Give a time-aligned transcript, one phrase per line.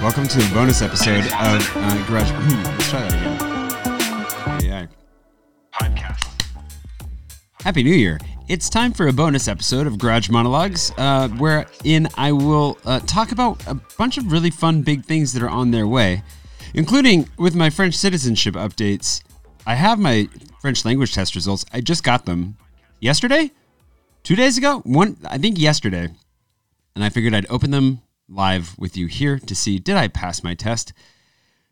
[0.00, 2.30] Welcome to a bonus episode of uh, Garage.
[2.64, 4.70] Let's try that again.
[4.70, 4.88] AI.
[5.72, 6.30] Podcast.
[7.62, 8.20] Happy New Year!
[8.46, 13.32] It's time for a bonus episode of Garage Monologues, uh, wherein I will uh, talk
[13.32, 16.22] about a bunch of really fun big things that are on their way,
[16.74, 19.20] including with my French citizenship updates.
[19.66, 20.28] I have my
[20.60, 21.64] French language test results.
[21.72, 22.56] I just got them
[23.00, 23.50] yesterday,
[24.22, 26.10] two days ago, one I think yesterday,
[26.96, 30.42] and I figured I'd open them live with you here to see did I pass
[30.42, 30.94] my test,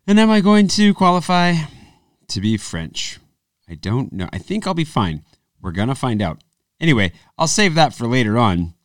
[0.07, 1.55] and am I going to qualify
[2.27, 3.19] to be French?
[3.67, 4.29] I don't know.
[4.31, 5.23] I think I'll be fine.
[5.59, 6.43] We're gonna find out.
[6.79, 8.75] Anyway, I'll save that for later on.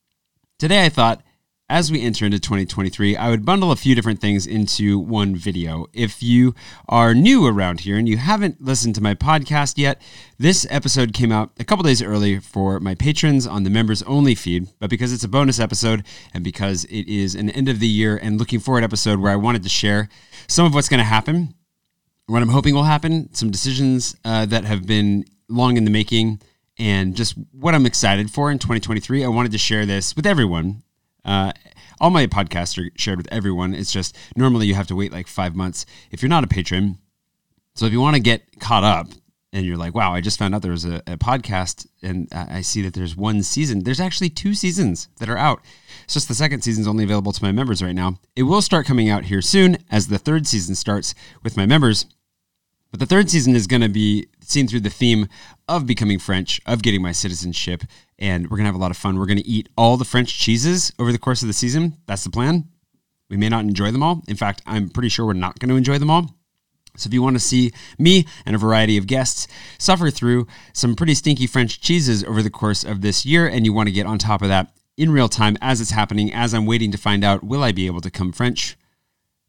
[0.58, 1.22] Today, I thought
[1.70, 5.86] as we enter into 2023, I would bundle a few different things into one video.
[5.92, 6.52] If you
[6.88, 10.02] are new around here and you haven't listened to my podcast yet,
[10.36, 14.34] this episode came out a couple days early for my patrons on the members only
[14.34, 14.66] feed.
[14.80, 18.16] But because it's a bonus episode and because it is an end of the year
[18.16, 20.08] and looking forward episode where I wanted to share
[20.48, 21.54] some of what's going to happen,
[22.26, 26.42] what I'm hoping will happen, some decisions uh, that have been long in the making
[26.80, 29.24] and just what I'm excited for in 2023.
[29.24, 30.82] I wanted to share this with everyone.
[31.24, 31.52] Uh,
[32.00, 33.74] all my podcasts are shared with everyone.
[33.74, 36.98] It's just normally you have to wait like five months if you're not a patron.
[37.74, 39.08] So if you want to get caught up
[39.52, 42.60] and you're like, wow, I just found out there was a, a podcast and I
[42.60, 43.84] see that there's one season.
[43.84, 45.60] There's actually two seasons that are out.
[46.04, 48.18] It's just the second season's only available to my members right now.
[48.36, 52.06] It will start coming out here soon as the third season starts with my members.
[52.90, 55.28] But the third season is going to be seen through the theme
[55.70, 57.84] of becoming French, of getting my citizenship,
[58.18, 59.16] and we're going to have a lot of fun.
[59.16, 61.96] We're going to eat all the French cheeses over the course of the season.
[62.06, 62.64] That's the plan.
[63.30, 64.22] We may not enjoy them all.
[64.26, 66.34] In fact, I'm pretty sure we're not going to enjoy them all.
[66.96, 69.46] So if you want to see me and a variety of guests
[69.78, 73.72] suffer through some pretty stinky French cheeses over the course of this year, and you
[73.72, 76.66] want to get on top of that in real time as it's happening, as I'm
[76.66, 78.76] waiting to find out, will I be able to come French?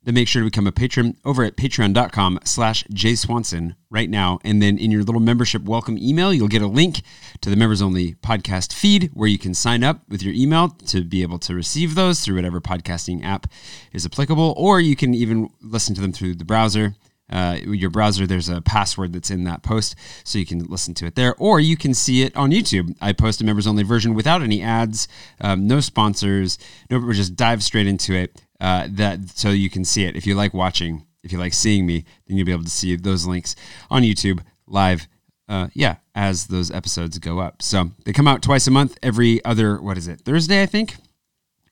[0.03, 4.39] Then make sure to become a patron over at patreon.com slash jayswanson right now.
[4.43, 7.03] And then in your little membership welcome email, you'll get a link
[7.41, 11.03] to the members only podcast feed where you can sign up with your email to
[11.03, 13.45] be able to receive those through whatever podcasting app
[13.93, 16.95] is applicable, or you can even listen to them through the browser.
[17.31, 19.95] Uh, your browser, there's a password that's in that post,
[20.25, 22.93] so you can listen to it there, or you can see it on YouTube.
[22.99, 25.07] I post a members only version without any ads,
[25.39, 26.57] um, no sponsors,
[26.89, 30.15] no, we just dive straight into it uh, that so you can see it.
[30.15, 32.95] If you like watching, if you like seeing me, then you'll be able to see
[32.95, 33.55] those links
[33.89, 35.07] on YouTube live.
[35.49, 37.61] Uh, yeah, as those episodes go up.
[37.61, 40.61] So they come out twice a month, every other what is it Thursday?
[40.61, 40.95] I think.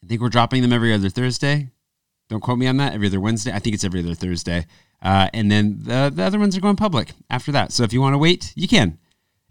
[0.03, 1.69] I think we're dropping them every other Thursday.
[2.27, 2.93] Don't quote me on that.
[2.93, 3.53] Every other Wednesday.
[3.53, 4.65] I think it's every other Thursday.
[5.01, 7.71] Uh, and then the, the other ones are going public after that.
[7.71, 8.97] So if you want to wait, you can.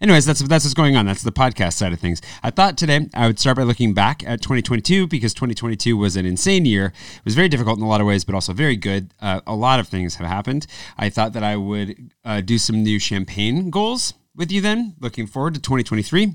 [0.01, 1.05] Anyways, that's that's what's going on.
[1.05, 2.21] That's the podcast side of things.
[2.41, 6.25] I thought today I would start by looking back at 2022 because 2022 was an
[6.25, 6.93] insane year.
[7.17, 9.13] It was very difficult in a lot of ways, but also very good.
[9.19, 10.67] Uh, a lot of things have happened.
[10.97, 15.27] I thought that I would uh, do some new champagne goals with you then, looking
[15.27, 16.33] forward to 2023.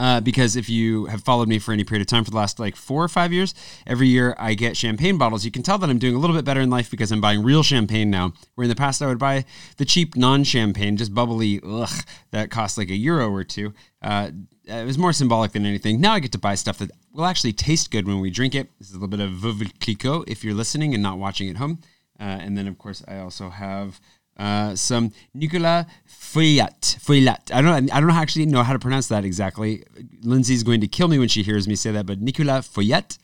[0.00, 2.58] Uh, because if you have followed me for any period of time for the last
[2.58, 3.54] like four or five years,
[3.86, 5.44] every year I get champagne bottles.
[5.44, 7.42] You can tell that I'm doing a little bit better in life because I'm buying
[7.42, 8.32] real champagne now.
[8.54, 9.44] Where in the past I would buy
[9.76, 11.90] the cheap non-champagne, just bubbly, ugh,
[12.30, 13.74] that costs like a euro or two.
[14.00, 14.30] Uh,
[14.64, 16.00] it was more symbolic than anything.
[16.00, 18.70] Now I get to buy stuff that will actually taste good when we drink it.
[18.78, 21.56] This is a little bit of Veuve Clicquot if you're listening and not watching at
[21.56, 21.78] home.
[22.18, 24.00] Uh, and then of course I also have
[24.40, 26.98] uh, some Nicolas Feuillatte.
[26.98, 27.52] Feuillatte.
[27.52, 27.92] I don't.
[27.92, 29.84] I don't actually know how to pronounce that exactly.
[30.22, 32.06] Lindsay's going to kill me when she hears me say that.
[32.06, 33.18] But Nicolas Feuillatte,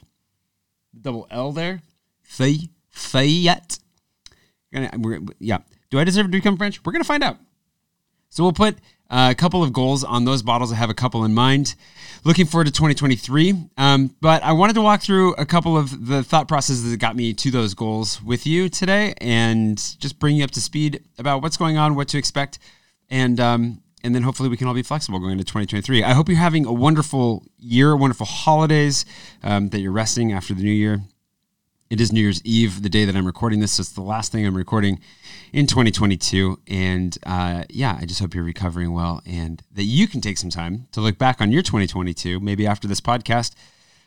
[1.00, 1.80] double L there.
[2.28, 2.68] Feuillatte.
[2.94, 3.78] Feuillatte.
[5.38, 5.58] Yeah.
[5.90, 6.84] Do I deserve to become French?
[6.84, 7.38] We're gonna find out.
[8.28, 8.76] So we'll put
[9.08, 10.72] uh, a couple of goals on those bottles.
[10.72, 11.74] I have a couple in mind.
[12.26, 13.54] Looking forward to 2023.
[13.76, 17.14] Um, but I wanted to walk through a couple of the thought processes that got
[17.14, 21.40] me to those goals with you today and just bring you up to speed about
[21.40, 22.58] what's going on, what to expect,
[23.10, 26.02] and um, and then hopefully we can all be flexible going into 2023.
[26.02, 29.04] I hope you're having a wonderful year, wonderful holidays,
[29.44, 31.02] um, that you're resting after the new year.
[31.90, 33.74] It is New Year's Eve, the day that I'm recording this.
[33.74, 34.98] So it's the last thing I'm recording
[35.52, 36.60] in 2022.
[36.68, 40.50] And uh, yeah, I just hope you're recovering well and that you can take some
[40.50, 43.54] time to look back on your 2022, maybe after this podcast.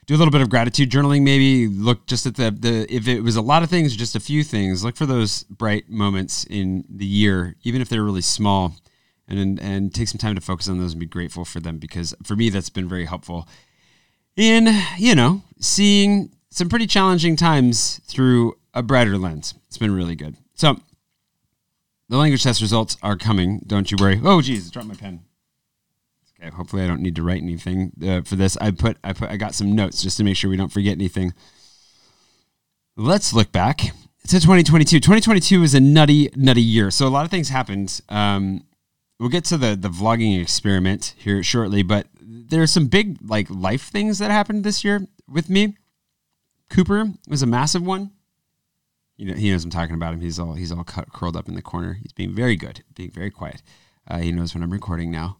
[0.05, 3.21] Do a little bit of gratitude journaling, maybe look just at the, the if it
[3.21, 6.83] was a lot of things, just a few things, look for those bright moments in
[6.89, 8.75] the year, even if they're really small,
[9.27, 12.15] and and take some time to focus on those and be grateful for them because
[12.23, 13.47] for me that's been very helpful
[14.35, 19.53] in you know seeing some pretty challenging times through a brighter lens.
[19.67, 20.35] It's been really good.
[20.55, 20.79] So
[22.09, 23.61] the language test results are coming.
[23.65, 24.19] Don't you worry.
[24.23, 25.21] Oh, geez, dropped my pen.
[26.41, 28.57] Okay, hopefully I don't need to write anything uh, for this.
[28.57, 30.93] I put I put I got some notes just to make sure we don't forget
[30.93, 31.33] anything.
[32.95, 34.99] Let's look back to 2022.
[34.99, 36.91] 2022 was a nutty nutty year.
[36.91, 38.01] So a lot of things happened.
[38.09, 38.65] Um,
[39.19, 43.49] we'll get to the the vlogging experiment here shortly, but there are some big like
[43.49, 45.75] life things that happened this year with me.
[46.69, 48.11] Cooper was a massive one.
[49.19, 50.21] You know, he knows I'm talking about him.
[50.21, 51.97] He's all he's all cut, curled up in the corner.
[52.01, 53.61] He's being very good, being very quiet.
[54.07, 55.37] Uh, he knows when I'm recording now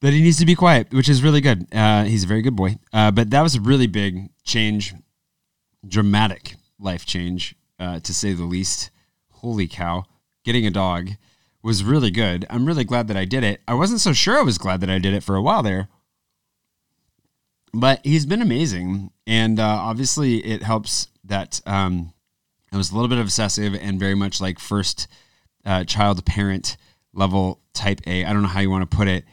[0.00, 1.66] that he needs to be quiet, which is really good.
[1.74, 2.78] Uh, he's a very good boy.
[2.90, 4.94] Uh, but that was a really big change,
[5.86, 8.90] dramatic life change, uh, to say the least.
[9.28, 10.04] Holy cow!
[10.42, 11.10] Getting a dog
[11.62, 12.46] was really good.
[12.48, 13.60] I'm really glad that I did it.
[13.68, 15.88] I wasn't so sure I was glad that I did it for a while there
[17.74, 22.11] but he's been amazing, and uh, obviously it helps that um,
[22.72, 25.06] I was a little bit obsessive and very much like first
[25.64, 26.76] uh, child parent
[27.12, 28.24] level type A.
[28.24, 29.24] I don't know how you want to put it,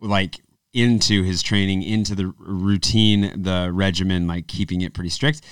[0.00, 0.40] like
[0.72, 5.42] into his training, into the routine, the regimen, like keeping it pretty strict.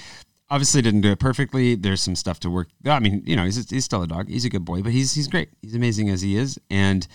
[0.50, 1.76] Obviously, didn't do it perfectly.
[1.76, 2.68] There's some stuff to work.
[2.84, 4.28] I mean, you know, he's he's still a dog.
[4.28, 5.50] He's a good boy, but he's he's great.
[5.62, 6.58] He's amazing as he is.
[6.68, 7.06] And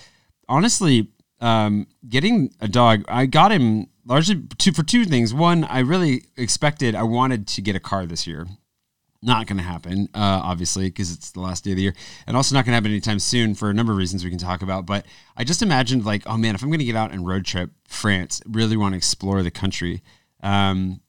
[0.48, 1.10] honestly,
[1.42, 5.34] um, getting a dog, I got him largely two, for two things.
[5.34, 8.48] One, I really expected, I wanted to get a car this year.
[9.26, 11.96] Not going to happen, uh, obviously, because it's the last day of the year,
[12.28, 14.38] and also not going to happen anytime soon for a number of reasons we can
[14.40, 14.86] talk about.
[14.86, 15.06] But
[15.36, 17.72] I just imagined, like, oh man, if I'm going to get out and road trip
[17.88, 20.04] France, really want to explore the country,
[20.44, 21.02] um,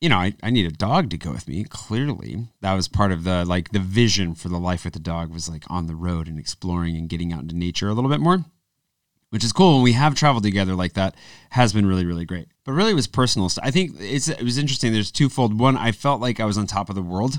[0.00, 1.64] you know, I, I need a dog to go with me.
[1.64, 5.32] Clearly, that was part of the like the vision for the life with the dog
[5.32, 8.20] was like on the road and exploring and getting out into nature a little bit
[8.20, 8.44] more
[9.30, 9.74] which is cool.
[9.74, 11.14] When we have traveled together like that,
[11.50, 12.48] has been really, really great.
[12.68, 13.64] But really, it was personal stuff.
[13.64, 14.92] I think it's it was interesting.
[14.92, 15.58] There's twofold.
[15.58, 17.38] One, I felt like I was on top of the world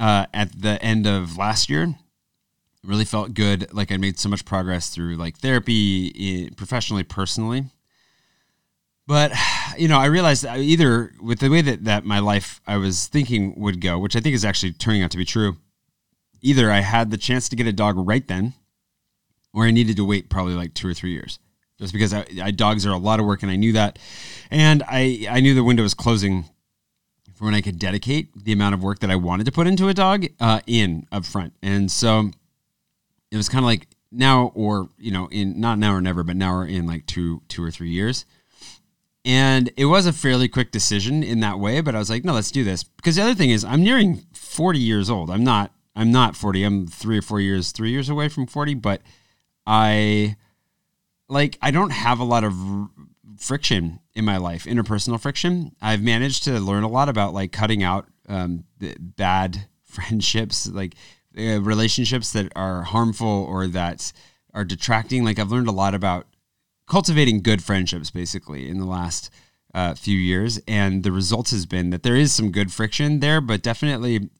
[0.00, 1.94] uh, at the end of last year.
[2.82, 3.72] Really felt good.
[3.72, 7.66] Like I made so much progress through like therapy, professionally, personally.
[9.06, 9.30] But
[9.78, 13.54] you know, I realized either with the way that that my life I was thinking
[13.60, 15.58] would go, which I think is actually turning out to be true.
[16.42, 18.54] Either I had the chance to get a dog right then
[19.54, 21.38] or I needed to wait probably like two or three years
[21.78, 23.98] just because I, I, dogs are a lot of work and I knew that.
[24.50, 26.44] And I, I knew the window was closing
[27.34, 29.88] for when I could dedicate the amount of work that I wanted to put into
[29.88, 31.54] a dog uh, in up front.
[31.62, 32.30] And so
[33.30, 36.36] it was kind of like now or, you know, in not now or never, but
[36.36, 38.26] now or in like two, two or three years.
[39.24, 42.32] And it was a fairly quick decision in that way, but I was like, no,
[42.32, 42.82] let's do this.
[42.82, 45.30] Because the other thing is I'm nearing 40 years old.
[45.30, 46.64] I'm not, I'm not 40.
[46.64, 49.02] I'm three or four years, three years away from 40, but
[49.66, 50.36] I
[51.28, 52.54] like I don't have a lot of
[53.38, 55.74] friction in my life, interpersonal friction.
[55.80, 58.64] I've managed to learn a lot about like cutting out um,
[58.98, 60.94] bad friendships, like
[61.38, 64.12] uh, relationships that are harmful or that
[64.54, 65.24] are detracting.
[65.24, 66.26] Like I've learned a lot about
[66.88, 69.30] cultivating good friendships, basically, in the last
[69.74, 73.40] uh, few years, and the result has been that there is some good friction there,
[73.40, 74.30] but definitely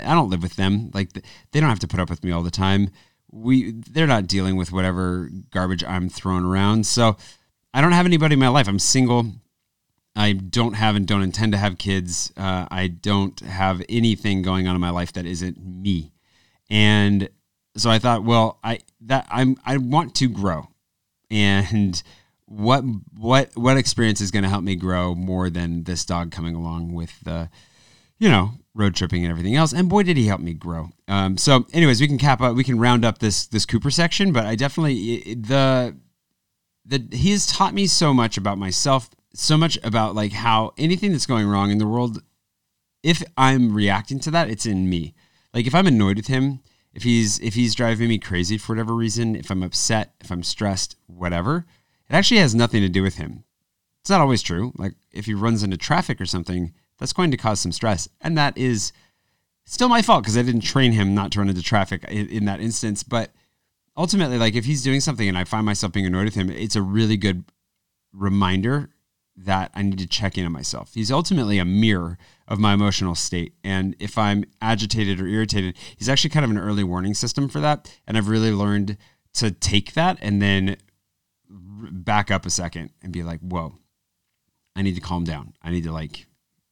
[0.00, 0.90] I don't live with them.
[0.94, 2.90] Like they don't have to put up with me all the time
[3.30, 6.86] we they're not dealing with whatever garbage I'm throwing around.
[6.86, 7.16] So
[7.74, 8.68] I don't have anybody in my life.
[8.68, 9.32] I'm single.
[10.16, 12.32] I don't have and don't intend to have kids.
[12.36, 16.12] Uh, I don't have anything going on in my life that isn't me.
[16.68, 17.28] And
[17.76, 20.68] so I thought, well, I that I'm I want to grow,
[21.30, 22.02] and
[22.46, 22.82] what
[23.16, 26.92] what what experience is going to help me grow more than this dog coming along
[26.94, 27.48] with the,
[28.18, 29.72] you know, road tripping and everything else.
[29.72, 30.90] And boy, did he help me grow.
[31.08, 34.32] Um, so, anyways, we can cap up, we can round up this this Cooper section.
[34.32, 35.96] But I definitely the
[36.86, 41.12] the he has taught me so much about myself, so much about like how anything
[41.12, 42.22] that's going wrong in the world,
[43.02, 45.14] if I'm reacting to that, it's in me.
[45.52, 46.60] Like if I'm annoyed with him,
[46.94, 50.42] if he's if he's driving me crazy for whatever reason, if I'm upset, if I'm
[50.42, 51.66] stressed, whatever,
[52.08, 53.44] it actually has nothing to do with him.
[54.00, 54.72] It's not always true.
[54.76, 58.08] Like if he runs into traffic or something, that's going to cause some stress.
[58.20, 58.92] And that is
[59.64, 62.44] still my fault because I didn't train him not to run into traffic in, in,
[62.46, 63.02] that instance.
[63.02, 63.32] But
[63.96, 66.76] ultimately, like if he's doing something and I find myself being annoyed with him, it's
[66.76, 67.44] a really good
[68.12, 68.90] reminder
[69.36, 70.94] that I need to check in on myself.
[70.94, 73.54] He's ultimately a mirror of my emotional state.
[73.62, 77.60] And if I'm agitated or irritated, he's actually kind of an early warning system for
[77.60, 77.94] that.
[78.06, 78.96] And I've really learned
[79.34, 80.76] to take that and then
[81.48, 83.78] back up a second and be like, whoa,
[84.74, 85.54] I need to calm down.
[85.62, 86.26] I need to like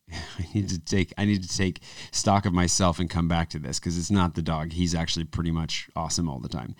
[0.12, 3.58] I need to take I need to take stock of myself and come back to
[3.58, 4.72] this because it's not the dog.
[4.72, 6.74] He's actually pretty much awesome all the time.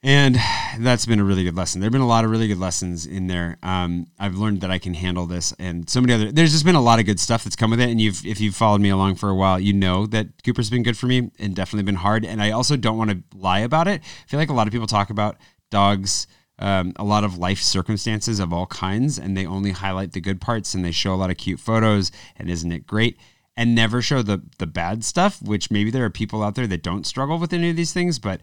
[0.00, 0.36] And
[0.78, 1.80] that's been a really good lesson.
[1.80, 3.58] There've been a lot of really good lessons in there.
[3.64, 6.30] Um, I've learned that I can handle this, and so many other.
[6.30, 7.90] There's just been a lot of good stuff that's come with it.
[7.90, 10.84] And you've, if you've followed me along for a while, you know that Cooper's been
[10.84, 12.24] good for me and definitely been hard.
[12.24, 14.00] And I also don't want to lie about it.
[14.00, 15.36] I feel like a lot of people talk about
[15.68, 16.28] dogs
[16.58, 20.40] um, a lot of life circumstances of all kinds, and they only highlight the good
[20.40, 22.10] parts and they show a lot of cute photos.
[22.36, 23.18] And isn't it great?
[23.56, 25.40] And never show the the bad stuff.
[25.42, 28.18] Which maybe there are people out there that don't struggle with any of these things,
[28.18, 28.40] but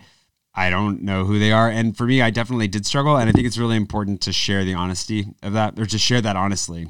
[0.53, 1.69] I don't know who they are.
[1.69, 4.63] And for me, I definitely did struggle, and I think it's really important to share
[4.63, 6.87] the honesty of that, or to share that honestly,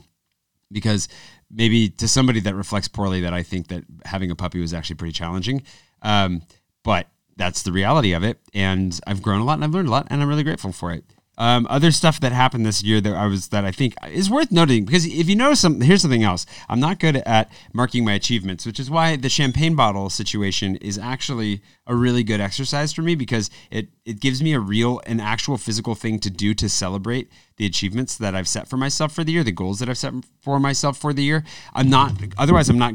[0.71, 1.07] because
[1.49, 4.97] maybe to somebody that reflects poorly, that I think that having a puppy was actually
[4.97, 5.63] pretty challenging.
[6.01, 6.43] Um,
[6.83, 8.39] but that's the reality of it.
[8.53, 10.91] And I've grown a lot and I've learned a lot and I'm really grateful for
[10.91, 11.03] it.
[11.37, 14.51] Um, other stuff that happened this year that I was that I think is worth
[14.51, 16.45] noting because if you notice some here's something else.
[16.69, 20.97] I'm not good at marking my achievements which is why the champagne bottle situation is
[20.97, 25.19] actually a really good exercise for me because it it gives me a real an
[25.19, 29.23] actual physical thing to do to celebrate the achievements that I've set for myself for
[29.23, 31.43] the year the goals that I've set for myself for the year.
[31.73, 32.93] I'm not otherwise I'm not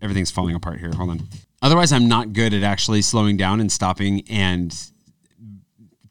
[0.00, 1.28] everything's falling apart here hold on.
[1.60, 4.74] Otherwise I'm not good at actually slowing down and stopping and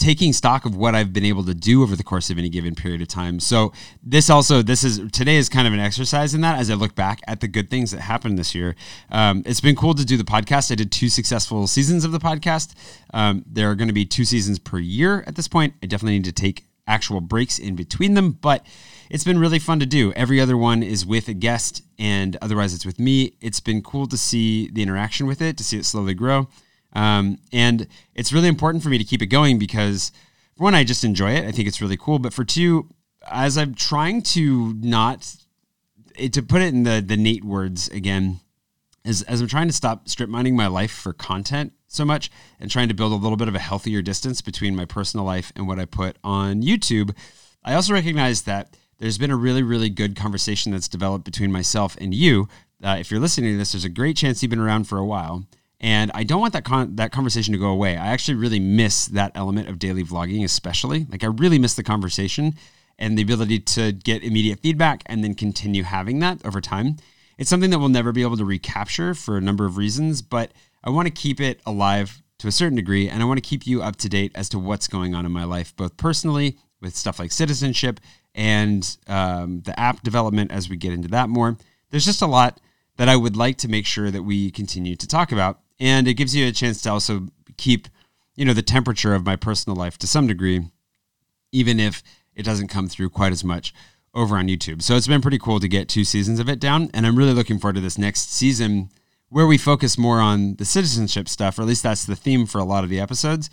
[0.04, 2.76] taking stock of what I've been able to do over the course of any given
[2.76, 3.40] period of time.
[3.40, 3.72] So
[4.04, 6.94] this also this is today is kind of an exercise in that as I look
[6.94, 8.76] back at the good things that happened this year.
[9.10, 10.74] Um, it's been cool to do the podcast.
[10.74, 12.74] I did two successful seasons of the podcast.
[13.14, 15.74] Um, there are going to be two seasons per year at this point.
[15.82, 18.66] I definitely need to take actual breaks in between them, but
[19.10, 20.12] it's been really fun to do.
[20.18, 23.38] Every other one is with a guest, and otherwise it's with me.
[23.40, 26.50] It's been cool to see the interaction with it, to see it slowly grow.
[26.94, 30.12] Um, and it's really important for me to keep it going because,
[30.56, 31.46] for one, I just enjoy it.
[31.46, 32.20] I think it's really cool.
[32.20, 32.90] But for two,
[33.30, 35.36] as I'm trying to not,
[36.18, 38.40] to put it in the, the Nate words again,
[39.06, 42.72] as, as I'm trying to stop strip mining my life for content so much and
[42.72, 45.68] trying to build a little bit of a healthier distance between my personal life and
[45.68, 47.16] what I put on YouTube,
[47.64, 51.98] I also recognize that there's been a really, really good conversation that's developed between myself
[52.00, 52.48] and you.
[52.84, 55.06] Uh, if you're listening to this, there's a great chance you've been around for a
[55.06, 55.46] while.
[55.84, 57.98] And I don't want that con- that conversation to go away.
[57.98, 61.06] I actually really miss that element of daily vlogging, especially.
[61.10, 62.56] Like I really miss the conversation
[62.98, 66.96] and the ability to get immediate feedback and then continue having that over time.
[67.38, 70.54] It's something that we'll never be able to recapture for a number of reasons, but
[70.86, 73.68] I want to keep it alive to a certain degree, and I want to keep
[73.68, 76.96] you up to date as to what's going on in my life, both personally with
[76.96, 78.00] stuff like citizenship
[78.36, 81.58] and um, the app development as we get into that more.
[81.90, 82.60] There's just a lot
[82.98, 86.16] that I would like to make sure that we continue to talk about and it
[86.16, 87.28] gives you a chance to also
[87.58, 87.88] keep
[88.36, 90.66] you know the temperature of my personal life to some degree
[91.52, 92.02] even if
[92.36, 93.74] it doesn't come through quite as much
[94.16, 94.82] over on YouTube.
[94.82, 97.34] So it's been pretty cool to get two seasons of it down and I'm really
[97.34, 98.90] looking forward to this next season
[99.30, 102.60] where we focus more on the citizenship stuff or at least that's the theme for
[102.60, 103.50] a lot of the episodes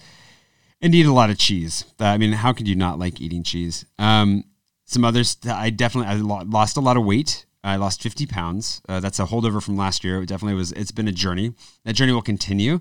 [0.83, 1.85] and eat a lot of cheese.
[1.99, 3.85] I mean, how could you not like eating cheese?
[3.99, 4.45] Um,
[4.85, 8.81] some others I definitely I lost a lot of weight I lost 50 pounds.
[8.89, 10.23] Uh, that's a holdover from last year.
[10.23, 10.73] It definitely was.
[10.73, 11.53] It's been a journey.
[11.85, 12.81] That journey will continue.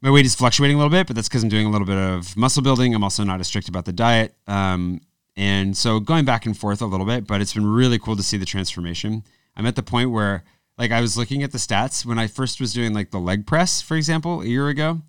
[0.00, 1.98] My weight is fluctuating a little bit, but that's because I'm doing a little bit
[1.98, 2.94] of muscle building.
[2.94, 5.00] I'm also not as strict about the diet, um,
[5.36, 7.26] and so going back and forth a little bit.
[7.26, 9.24] But it's been really cool to see the transformation.
[9.56, 10.44] I'm at the point where,
[10.76, 13.46] like, I was looking at the stats when I first was doing like the leg
[13.46, 15.02] press, for example, a year ago.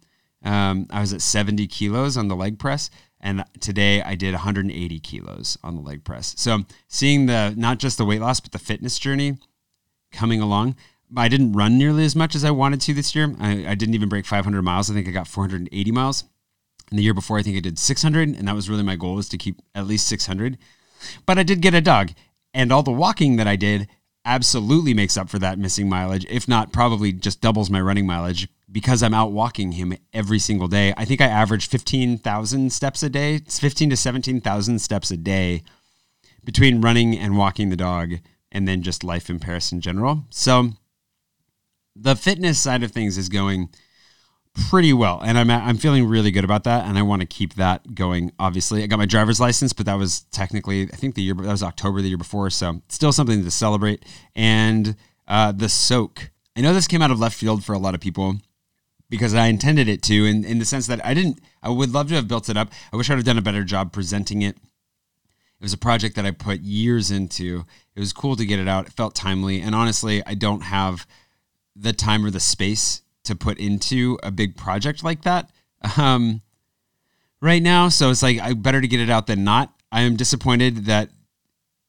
[0.43, 2.89] Um, I was at 70 kilos on the leg press.
[3.21, 6.33] And today I did 180 kilos on the leg press.
[6.37, 9.37] So seeing the not just the weight loss, but the fitness journey
[10.11, 10.75] coming along.
[11.15, 13.35] I didn't run nearly as much as I wanted to this year.
[13.39, 14.89] I, I didn't even break 500 miles.
[14.89, 16.23] I think I got 480 miles.
[16.89, 19.15] And the year before, I think I did 600, and that was really my goal
[19.15, 20.57] was to keep at least 600.
[21.25, 22.11] But I did get a dog,
[22.53, 23.87] and all the walking that I did
[24.25, 28.47] absolutely makes up for that missing mileage, if not probably just doubles my running mileage
[28.71, 30.93] because I'm out walking him every single day.
[30.95, 33.35] I think I average 15,000 steps a day.
[33.35, 35.63] It's 15 to 17,000 steps a day
[36.43, 38.15] between running and walking the dog
[38.51, 40.25] and then just life in Paris in general.
[40.29, 40.71] So
[41.95, 43.69] the fitness side of things is going
[44.69, 47.53] pretty well and I'm I'm feeling really good about that and I want to keep
[47.55, 48.83] that going obviously.
[48.83, 51.63] I got my driver's license but that was technically I think the year that was
[51.63, 54.03] October the year before so still something to celebrate
[54.35, 54.95] and
[55.27, 56.31] uh, the soak.
[56.57, 58.39] I know this came out of left field for a lot of people
[59.09, 62.09] because I intended it to, in, in the sense that I didn't, I would love
[62.09, 62.71] to have built it up.
[62.93, 64.55] I wish I'd have done a better job presenting it.
[64.55, 67.65] It was a project that I put years into.
[67.95, 68.87] It was cool to get it out.
[68.87, 69.59] It felt timely.
[69.59, 71.05] And honestly, I don't have
[71.75, 75.49] the time or the space to put into a big project like that
[75.97, 76.41] um,
[77.41, 77.89] right now.
[77.89, 79.73] So it's like, I better to get it out than not.
[79.91, 81.09] I am disappointed that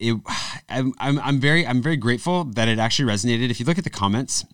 [0.00, 0.16] it,
[0.68, 3.50] I'm, I'm, I'm very, I'm very grateful that it actually resonated.
[3.50, 4.44] If you look at the comments,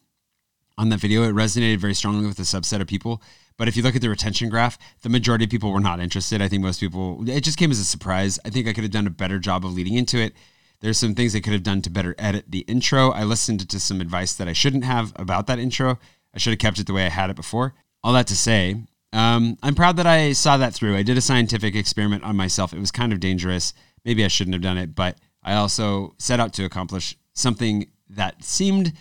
[0.78, 1.22] on that video.
[1.22, 3.22] It resonated very strongly with a subset of people.
[3.56, 6.42] But if you look at the retention graph, the majority of people were not interested.
[6.42, 8.38] I think most people, it just came as a surprise.
[8.44, 10.34] I think I could have done a better job of leading into it.
[10.80, 13.10] There's some things I could have done to better edit the intro.
[13.10, 15.98] I listened to some advice that I shouldn't have about that intro.
[16.34, 17.74] I should have kept it the way I had it before.
[18.04, 20.94] All that to say, Um, I'm proud that I saw that through.
[20.94, 22.74] I did a scientific experiment on myself.
[22.74, 23.72] It was kind of dangerous.
[24.04, 28.44] Maybe I shouldn't have done it, but I also set out to accomplish something that
[28.44, 28.92] seemed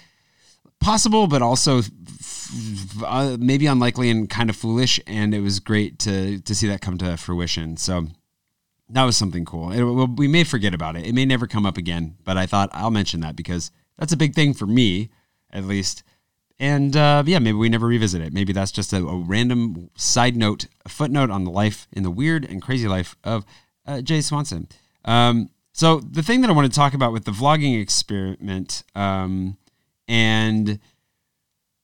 [0.79, 1.81] possible, but also
[3.05, 4.99] uh, maybe unlikely and kind of foolish.
[5.07, 7.77] And it was great to to see that come to fruition.
[7.77, 8.07] So
[8.89, 9.71] that was something cool.
[9.71, 9.83] It,
[10.17, 11.05] we may forget about it.
[11.05, 14.17] It may never come up again, but I thought I'll mention that because that's a
[14.17, 15.09] big thing for me,
[15.51, 16.03] at least.
[16.59, 18.31] And uh, yeah, maybe we never revisit it.
[18.31, 22.11] Maybe that's just a, a, random side note, a footnote on the life in the
[22.11, 23.45] weird and crazy life of
[23.85, 24.67] uh, Jay Swanson.
[25.03, 29.57] Um, so the thing that I want to talk about with the vlogging experiment um,
[30.07, 30.79] and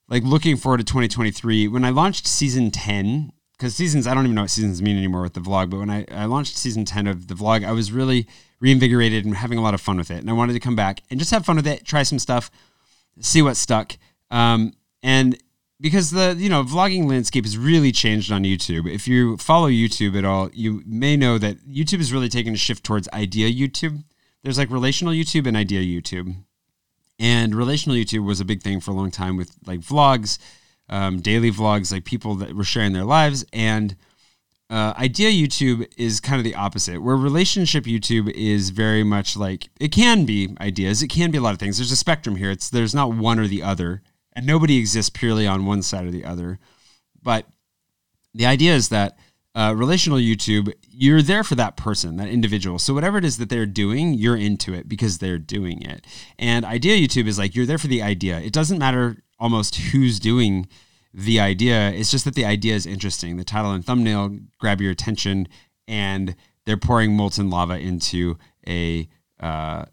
[0.08, 4.36] like looking forward to 2023, when I launched season 10, because seasons, I don't even
[4.36, 7.08] know what seasons mean anymore with the vlog, but when I, I launched season 10
[7.08, 8.28] of the vlog, I was really
[8.60, 10.18] reinvigorated and having a lot of fun with it.
[10.18, 12.52] And I wanted to come back and just have fun with it, try some stuff,
[13.20, 13.98] see what stuck.
[14.30, 14.74] Um,
[15.04, 15.38] and
[15.82, 18.90] because the you know vlogging landscape has really changed on YouTube.
[18.90, 22.58] If you follow YouTube at all, you may know that YouTube is really taking a
[22.58, 24.04] shift towards idea YouTube.
[24.44, 26.36] There's like relational YouTube and idea YouTube,
[27.22, 30.40] and relational YouTube was a big thing for a long time with like vlogs,
[30.90, 33.46] um, daily vlogs, like people that were sharing their lives.
[33.54, 33.96] And
[34.70, 39.70] uh, idea YouTube is kind of the opposite, where relationship YouTube is very much like
[39.80, 41.78] it can be ideas, it can be a lot of things.
[41.78, 42.52] There's a spectrum here.
[42.52, 44.02] It's there's not one or the other
[44.34, 46.60] and nobody exists purely on one side or the other.
[47.22, 47.46] But
[48.34, 49.18] the idea is that
[49.54, 52.80] uh, relational YouTube, you're there for that person, that individual.
[52.80, 56.06] So whatever it is that they're doing, you're into it because they're doing it.
[56.40, 58.40] And idea YouTube is like you're there for the idea.
[58.40, 60.68] It doesn't matter almost who's doing
[61.14, 61.92] the idea.
[61.92, 63.38] It's just that the idea is interesting.
[63.38, 65.48] The title and thumbnail grab your attention,
[65.88, 69.86] and they're pouring molten lava into a uh,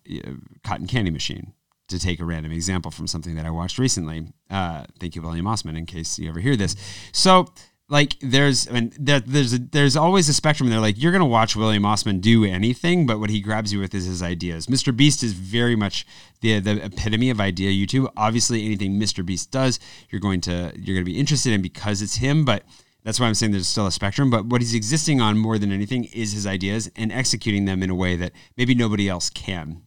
[0.63, 1.55] cotton candy machine
[1.89, 4.29] to take a random example from something that I watched recently.
[4.51, 6.77] Uh, thank you, William Osman, in case you ever hear this.
[7.13, 7.49] So,
[7.91, 10.69] like, there's, I mean, there, there's, a, there's always a spectrum.
[10.69, 13.95] They're like, you're gonna watch William Osman do anything, but what he grabs you with
[13.95, 14.67] is his ideas.
[14.67, 14.95] Mr.
[14.95, 16.07] Beast is very much
[16.41, 18.11] the the epitome of idea YouTube.
[18.17, 19.25] Obviously, anything Mr.
[19.25, 19.81] Beast does,
[20.11, 22.65] you're going to you're going to be interested in because it's him, but.
[23.05, 25.73] That's why I'm saying there's still a spectrum, but what he's existing on more than
[25.73, 29.83] anything is his ideas and executing them in a way that maybe nobody else can.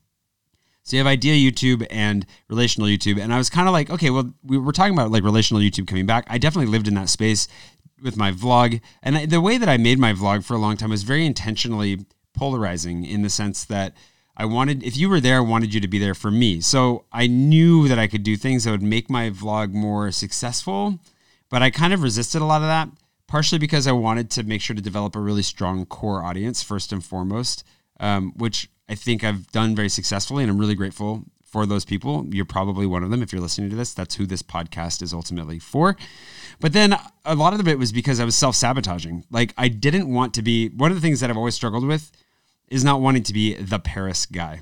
[0.83, 3.21] So you have idea YouTube and relational YouTube.
[3.21, 5.87] And I was kind of like, okay, well, we were talking about like relational YouTube
[5.87, 6.25] coming back.
[6.29, 7.47] I definitely lived in that space
[8.01, 8.81] with my vlog.
[9.03, 12.05] And the way that I made my vlog for a long time was very intentionally
[12.33, 13.95] polarizing in the sense that
[14.37, 16.61] I wanted, if you were there, I wanted you to be there for me.
[16.61, 20.99] So I knew that I could do things that would make my vlog more successful.
[21.49, 22.89] But I kind of resisted a lot of that,
[23.27, 26.93] partially because I wanted to make sure to develop a really strong core audience first
[26.93, 27.65] and foremost,
[27.99, 32.25] um, which I think I've done very successfully, and I'm really grateful for those people.
[32.31, 33.93] You're probably one of them if you're listening to this.
[33.93, 35.97] That's who this podcast is ultimately for.
[36.61, 36.95] But then
[37.25, 39.25] a lot of it was because I was self sabotaging.
[39.31, 42.11] Like, I didn't want to be one of the things that I've always struggled with
[42.67, 44.61] is not wanting to be the Paris guy,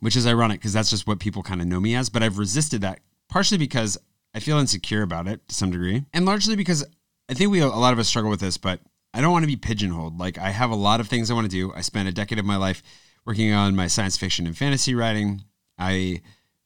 [0.00, 2.10] which is ironic because that's just what people kind of know me as.
[2.10, 3.96] But I've resisted that partially because
[4.34, 6.84] I feel insecure about it to some degree, and largely because
[7.28, 8.80] I think we a lot of us struggle with this, but
[9.14, 10.18] I don't want to be pigeonholed.
[10.18, 11.72] Like I have a lot of things I want to do.
[11.74, 12.82] I spent a decade of my life
[13.24, 15.42] working on my science fiction and fantasy writing.
[15.78, 16.22] I,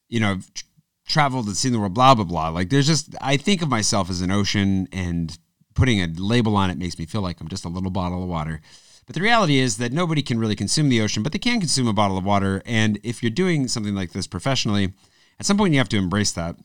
[0.08, 0.38] you know,
[1.06, 2.48] traveled and seen the world, blah, blah, blah.
[2.48, 5.36] Like there's just, I think of myself as an ocean and
[5.74, 8.28] putting a label on it makes me feel like I'm just a little bottle of
[8.28, 8.60] water.
[9.06, 11.86] But the reality is that nobody can really consume the ocean, but they can consume
[11.86, 12.60] a bottle of water.
[12.66, 14.92] And if you're doing something like this professionally,
[15.38, 16.56] at some point you have to embrace that.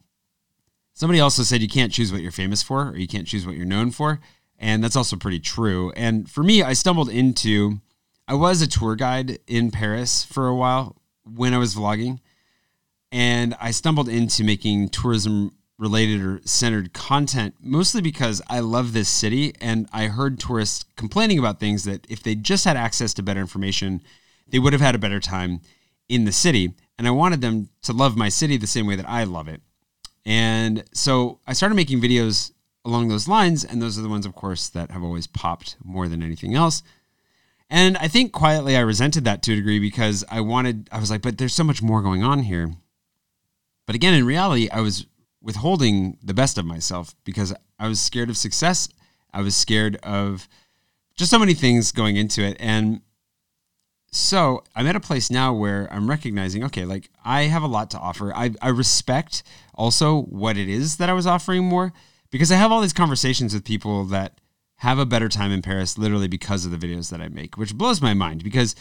[0.94, 3.56] Somebody also said you can't choose what you're famous for or you can't choose what
[3.56, 4.20] you're known for.
[4.58, 5.92] And that's also pretty true.
[5.96, 7.80] And for me, I stumbled into
[8.28, 12.20] I was a tour guide in Paris for a while when I was vlogging,
[13.12, 19.10] and I stumbled into making tourism related or centered content mostly because I love this
[19.10, 23.24] city and I heard tourists complaining about things that if they just had access to
[23.24, 24.02] better information,
[24.48, 25.62] they would have had a better time
[26.08, 26.74] in the city.
[26.98, 29.62] And I wanted them to love my city the same way that I love it.
[30.24, 32.52] And so I started making videos
[32.86, 36.08] along those lines, and those are the ones, of course, that have always popped more
[36.08, 36.84] than anything else.
[37.70, 41.10] And I think quietly I resented that to a degree because I wanted, I was
[41.10, 42.74] like, but there's so much more going on here.
[43.92, 45.06] But again, in reality, I was
[45.42, 48.88] withholding the best of myself because I was scared of success.
[49.34, 50.48] I was scared of
[51.18, 52.56] just so many things going into it.
[52.58, 53.02] And
[54.10, 57.92] so I'm at a place now where I'm recognizing, okay, like I have a lot
[57.92, 58.34] to offer.
[58.34, 59.44] I, I respect
[59.76, 61.92] also what it is that I was offering more
[62.30, 64.40] because I have all these conversations with people that
[64.78, 67.76] have a better time in Paris literally because of the videos that I make, which
[67.76, 68.74] blows my mind because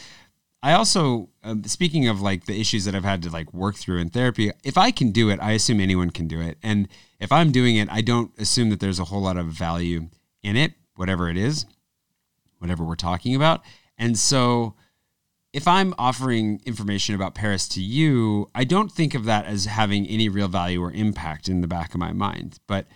[0.63, 3.99] I also, um, speaking of like the issues that I've had to like work through
[3.99, 6.59] in therapy, if I can do it, I assume anyone can do it.
[6.63, 10.09] And if I'm doing it, I don't assume that there's a whole lot of value
[10.43, 11.65] in it, whatever it is,
[12.59, 13.63] whatever we're talking about.
[13.97, 14.75] And so
[15.53, 20.07] if I'm offering information about Paris to you, I don't think of that as having
[20.07, 22.59] any real value or impact in the back of my mind.
[22.67, 22.87] But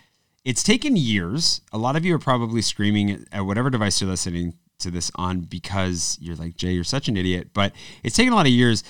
[0.43, 1.61] it's taken years.
[1.73, 5.41] A lot of you are probably screaming at whatever device you're listening to this on
[5.41, 7.49] because you're like, Jay, you're such an idiot.
[7.53, 8.83] But it's taken a lot of years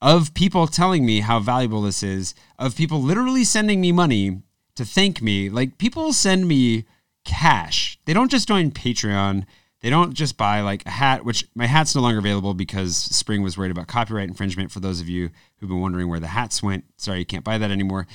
[0.00, 4.42] of people telling me how valuable this is, of people literally sending me money
[4.76, 5.50] to thank me.
[5.50, 6.84] Like people send me
[7.24, 7.98] cash.
[8.04, 9.44] They don't just join Patreon.
[9.80, 13.42] They don't just buy like a hat, which my hat's no longer available because Spring
[13.42, 14.72] was worried about copyright infringement.
[14.72, 17.58] For those of you who've been wondering where the hats went, sorry, you can't buy
[17.58, 18.06] that anymore.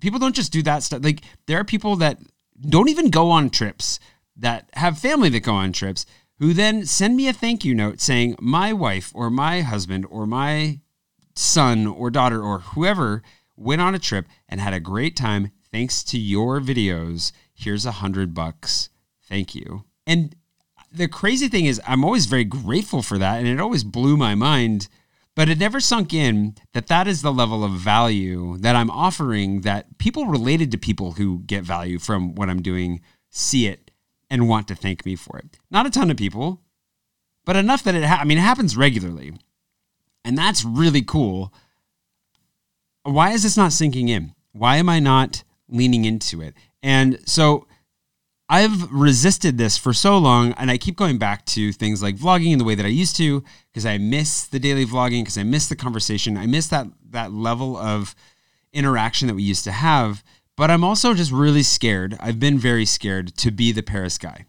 [0.00, 1.04] People don't just do that stuff.
[1.04, 2.18] Like there are people that
[2.60, 4.00] don't even go on trips,
[4.36, 6.06] that have family that go on trips,
[6.40, 10.26] who then send me a thank you note saying, My wife or my husband or
[10.26, 10.80] my
[11.36, 13.22] son or daughter or whoever
[13.56, 17.30] went on a trip and had a great time thanks to your videos.
[17.52, 18.88] Here's a hundred bucks.
[19.28, 19.84] Thank you.
[20.06, 20.34] And
[20.90, 24.34] the crazy thing is, I'm always very grateful for that, and it always blew my
[24.34, 24.88] mind.
[25.36, 29.60] But it never sunk in that that is the level of value that I'm offering.
[29.60, 33.00] That people related to people who get value from what I'm doing
[33.30, 33.89] see it
[34.30, 35.58] and want to thank me for it.
[35.70, 36.62] Not a ton of people,
[37.44, 38.04] but enough that it.
[38.04, 39.34] Ha- I mean, it happens regularly,
[40.24, 41.52] and that's really cool.
[43.02, 44.34] Why is this not sinking in?
[44.52, 46.54] Why am I not leaning into it?
[46.82, 47.66] And so
[48.48, 52.52] I've resisted this for so long, and I keep going back to things like vlogging
[52.52, 55.44] in the way that I used to because I miss the daily vlogging, because I
[55.44, 58.14] miss the conversation, I miss that that level of
[58.72, 60.22] interaction that we used to have.
[60.60, 62.18] But I'm also just really scared.
[62.20, 64.44] I've been very scared to be the Paris guy.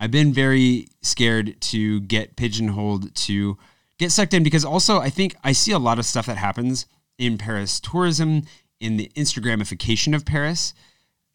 [0.00, 3.56] I've been very scared to get pigeonholed, to
[3.96, 6.86] get sucked in, because also I think I see a lot of stuff that happens
[7.16, 8.42] in Paris tourism,
[8.80, 10.74] in the Instagramification of Paris.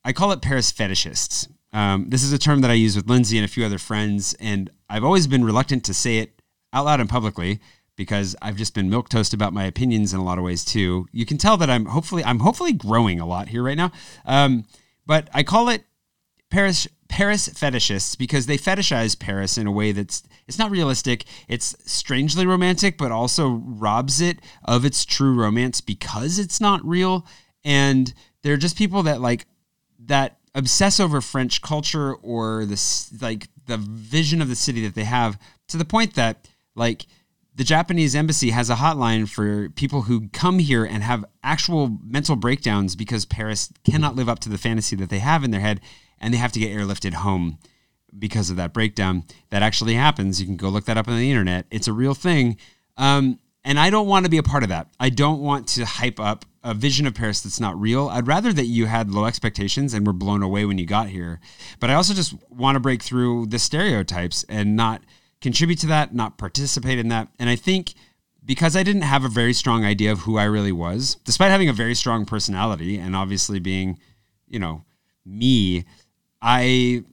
[0.04, 1.48] I call it Paris fetishists.
[1.72, 4.36] Um, this is a term that I use with Lindsay and a few other friends,
[4.42, 6.42] and I've always been reluctant to say it
[6.74, 7.62] out loud and publicly
[8.00, 11.10] because I've just been milk toast about my opinions in a lot of ways too.
[11.12, 13.92] You can tell that I'm hopefully I'm hopefully growing a lot here right now.
[14.26, 14.64] Um,
[15.06, 15.84] but I call it
[16.50, 21.26] Paris Paris fetishists because they fetishize Paris in a way that's it's not realistic.
[21.50, 27.26] It's strangely romantic, but also robs it of its true romance because it's not real.
[27.66, 29.46] And they're just people that like
[30.06, 35.04] that obsess over French culture or this like the vision of the city that they
[35.04, 37.06] have to the point that like
[37.60, 42.38] the Japanese embassy has a hotline for people who come here and have actual mental
[42.38, 45.82] breakdowns because Paris cannot live up to the fantasy that they have in their head
[46.22, 47.58] and they have to get airlifted home
[48.18, 49.26] because of that breakdown.
[49.50, 50.40] That actually happens.
[50.40, 51.66] You can go look that up on the internet.
[51.70, 52.56] It's a real thing.
[52.96, 54.88] Um, and I don't want to be a part of that.
[54.98, 58.08] I don't want to hype up a vision of Paris that's not real.
[58.08, 61.42] I'd rather that you had low expectations and were blown away when you got here.
[61.82, 65.02] But I also just want to break through the stereotypes and not
[65.42, 67.30] contribute to that, not participate in that.
[67.40, 67.94] And I think
[68.44, 71.70] because I didn't have a very strong idea of who I really was, despite having
[71.70, 74.00] a very strong personality and obviously being,
[74.48, 74.84] you know,
[75.26, 75.86] me,
[76.42, 77.04] I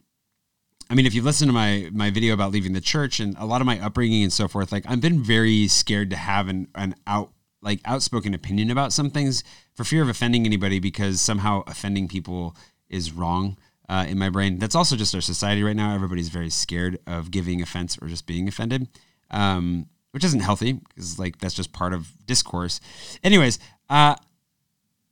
[0.89, 3.45] I mean, if you've listened to my my video about leaving the church and a
[3.45, 6.69] lot of my upbringing and so forth, like I've been very scared to have an
[6.75, 9.43] an out like outspoken opinion about some things
[9.75, 12.57] for fear of offending anybody because somehow offending people
[12.89, 13.57] is wrong
[13.88, 14.59] uh, in my brain.
[14.59, 15.94] That's also just our society right now.
[15.94, 18.88] Everybody's very scared of giving offense or just being offended,
[19.31, 22.81] um, which isn't healthy because like that's just part of discourse.
[23.22, 24.16] Anyways, uh,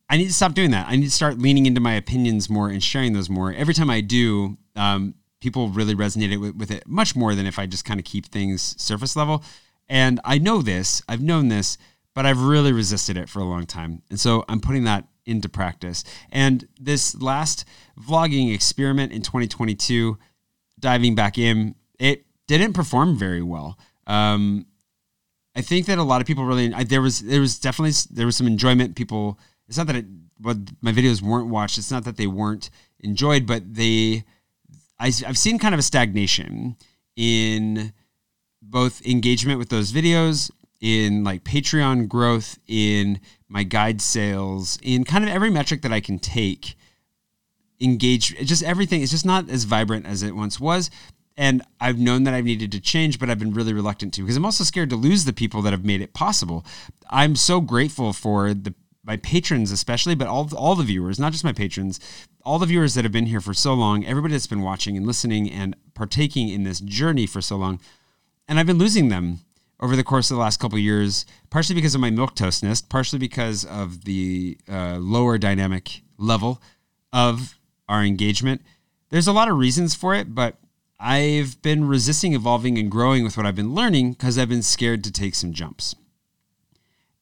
[0.08, 0.86] I need to stop doing that.
[0.88, 3.52] I need to start leaning into my opinions more and sharing those more.
[3.52, 7.58] Every time I do, um, people really resonated with, with it much more than if
[7.58, 9.42] I just kind of keep things surface level.
[9.88, 11.02] And I know this.
[11.08, 11.78] I've known this
[12.14, 14.02] but I've really resisted it for a long time.
[14.08, 16.04] And so I'm putting that into practice.
[16.30, 17.64] And this last
[18.00, 20.18] vlogging experiment in 2022,
[20.78, 23.78] diving back in, it didn't perform very well.
[24.06, 24.66] Um,
[25.56, 28.26] I think that a lot of people really I, there was there was definitely there
[28.26, 28.96] was some enjoyment.
[28.96, 30.06] People, it's not that it,
[30.40, 31.78] my videos weren't watched.
[31.78, 34.24] It's not that they weren't enjoyed, but they
[34.98, 36.76] I, I've seen kind of a stagnation
[37.16, 37.92] in
[38.60, 40.50] both engagement with those videos
[40.84, 43.18] in like Patreon growth, in
[43.48, 46.74] my guide sales, in kind of every metric that I can take,
[47.80, 49.00] engage, just everything.
[49.00, 50.90] It's just not as vibrant as it once was.
[51.38, 54.36] And I've known that I've needed to change, but I've been really reluctant to because
[54.36, 56.66] I'm also scared to lose the people that have made it possible.
[57.08, 58.74] I'm so grateful for the
[59.06, 61.98] my patrons especially, but all all the viewers, not just my patrons,
[62.42, 65.06] all the viewers that have been here for so long, everybody that's been watching and
[65.06, 67.80] listening and partaking in this journey for so long,
[68.46, 69.40] and I've been losing them
[69.80, 73.18] over the course of the last couple years, partially because of my milk toastness, partially
[73.18, 76.62] because of the uh, lower dynamic level
[77.12, 77.58] of
[77.88, 78.62] our engagement.
[79.10, 80.56] there's a lot of reasons for it, but
[80.98, 85.04] I've been resisting evolving and growing with what I've been learning because I've been scared
[85.04, 85.94] to take some jumps.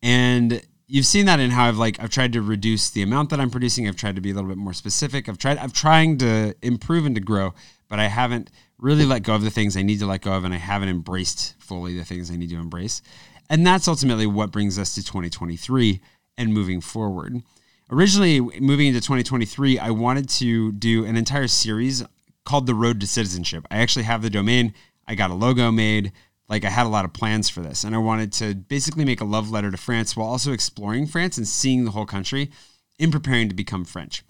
[0.03, 3.41] And you've seen that in how I've like I've tried to reduce the amount that
[3.41, 3.89] I'm producing.
[3.89, 5.29] I've tried to be a little bit more specific.
[5.29, 7.55] I've tried I've trying to improve and to grow,
[7.93, 10.47] but I haven't really let go of the things I need to let go of
[10.47, 13.03] and I haven't embraced fully the things I need to embrace.
[13.51, 16.01] And that's ultimately what brings us to 2023
[16.39, 17.43] and moving forward.
[17.91, 22.03] Originally, moving into 2023, I wanted to do an entire series
[22.47, 23.67] called The Road to Citizenship.
[23.71, 24.73] I actually have the domain,
[25.07, 26.13] I got a logo made.
[26.49, 29.21] Like, I had a lot of plans for this, and I wanted to basically make
[29.21, 32.51] a love letter to France while also exploring France and seeing the whole country
[32.99, 34.23] in preparing to become French.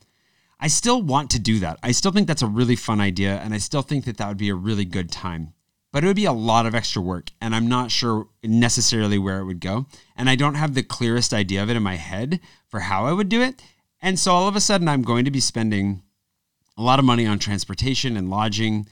[0.63, 1.81] I still want to do that.
[1.83, 4.37] I still think that's a really fun idea, and I still think that that would
[4.37, 5.55] be a really good time.
[5.91, 9.41] But it would be a lot of extra work and i'm not sure necessarily where
[9.41, 9.85] it would go
[10.17, 13.13] and i don't have the clearest idea of it in my head for how i
[13.13, 13.63] would do it.
[14.01, 16.03] And so all of a sudden i'm going to be spending
[16.79, 18.87] a lot of money on transportation and lodging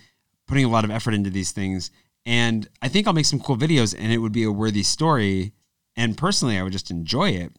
[0.47, 1.91] putting a lot of effort into these things
[2.27, 5.53] and i think i'll make some cool videos and it would be a worthy story
[5.97, 7.53] and personally i would just enjoy it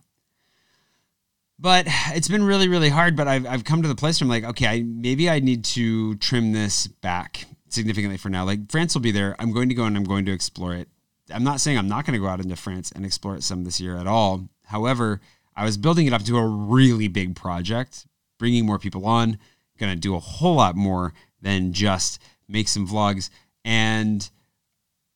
[1.61, 4.29] but it's been really really hard but i've, I've come to the place where i'm
[4.29, 8.45] like okay I, maybe i need to trim this back significantly for now.
[8.45, 9.35] Like France will be there.
[9.39, 10.87] I'm going to go and I'm going to explore it.
[11.33, 13.63] I'm not saying I'm not going to go out into France and explore it some
[13.63, 14.49] this year at all.
[14.65, 15.21] However,
[15.55, 18.05] I was building it up to a really big project,
[18.37, 19.37] bringing more people on,
[19.77, 23.29] going to do a whole lot more than just make some vlogs.
[23.63, 24.29] And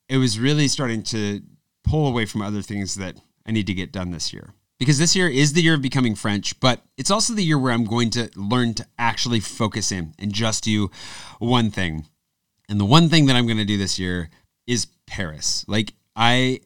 [0.07, 1.41] it was really starting to
[1.83, 4.53] pull away from other things that I need to get done this year.
[4.77, 7.71] Because this year is the year of becoming French, but it's also the year where
[7.71, 10.91] I'm going to learn to actually focus in and just do
[11.39, 12.05] one thing.
[12.67, 14.29] And the one thing that I'm going to do this year
[14.67, 15.63] is Paris.
[15.67, 16.59] Like I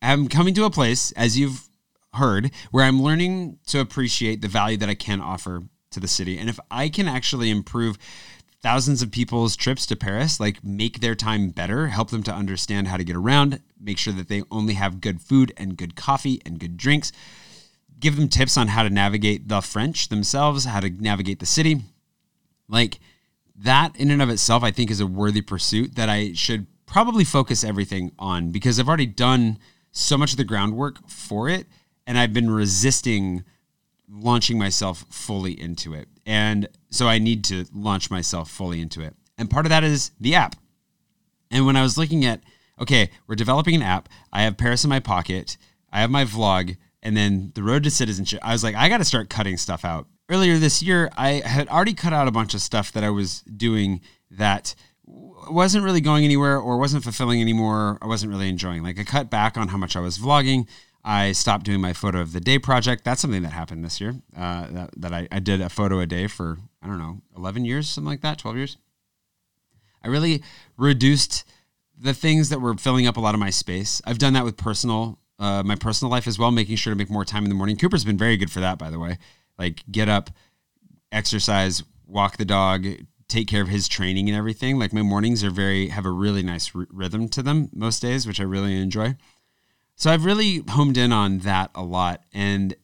[0.00, 1.68] am coming to a place, as you've
[2.14, 6.38] heard, where I'm learning to appreciate the value that I can offer to the city.
[6.38, 7.98] And if I can actually improve
[8.62, 12.88] thousands of people's trips to Paris, like make their time better, help them to understand
[12.88, 16.40] how to get around, make sure that they only have good food and good coffee
[16.44, 17.12] and good drinks,
[17.98, 21.82] give them tips on how to navigate the French themselves, how to navigate the city.
[22.68, 22.98] Like
[23.56, 27.24] that in and of itself, I think, is a worthy pursuit that I should probably
[27.24, 29.58] focus everything on because I've already done
[29.92, 31.66] so much of the groundwork for it
[32.06, 33.44] and I've been resisting
[34.08, 36.08] launching myself fully into it.
[36.24, 39.14] And so I need to launch myself fully into it.
[39.36, 40.56] And part of that is the app.
[41.50, 42.40] And when I was looking at,
[42.80, 45.56] okay, we're developing an app, I have Paris in my pocket,
[45.92, 46.76] I have my vlog,
[47.06, 49.84] and then the road to citizenship, I was like, I got to start cutting stuff
[49.84, 53.10] out earlier this year, I had already cut out a bunch of stuff that I
[53.10, 54.74] was doing that
[55.06, 57.98] wasn't really going anywhere or wasn't fulfilling anymore.
[58.02, 58.82] I wasn't really enjoying.
[58.82, 60.66] Like I cut back on how much I was vlogging.
[61.04, 63.04] I stopped doing my photo of the day project.
[63.04, 64.16] That's something that happened this year.
[64.36, 67.64] Uh, that that I, I did a photo a day for I don't know, eleven
[67.64, 68.76] years, something like that, twelve years.
[70.02, 70.42] I really
[70.76, 71.44] reduced
[71.96, 74.02] the things that were filling up a lot of my space.
[74.04, 77.10] I've done that with personal, uh, my personal life as well, making sure to make
[77.10, 77.76] more time in the morning.
[77.76, 79.18] Cooper's been very good for that, by the way
[79.58, 80.30] like get up,
[81.12, 82.86] exercise, walk the dog,
[83.28, 84.78] take care of his training and everything.
[84.78, 88.26] Like my mornings are very have a really nice r- rhythm to them most days,
[88.26, 89.16] which I really enjoy.
[89.96, 92.74] So I've really homed in on that a lot and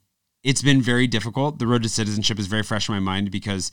[0.43, 1.59] it's been very difficult.
[1.59, 3.71] The road to citizenship is very fresh in my mind because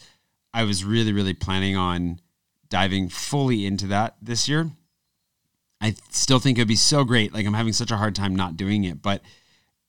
[0.53, 2.19] I was really really planning on
[2.69, 4.71] diving fully into that this year.
[5.81, 7.33] I still think it'd be so great.
[7.33, 9.21] Like I'm having such a hard time not doing it, but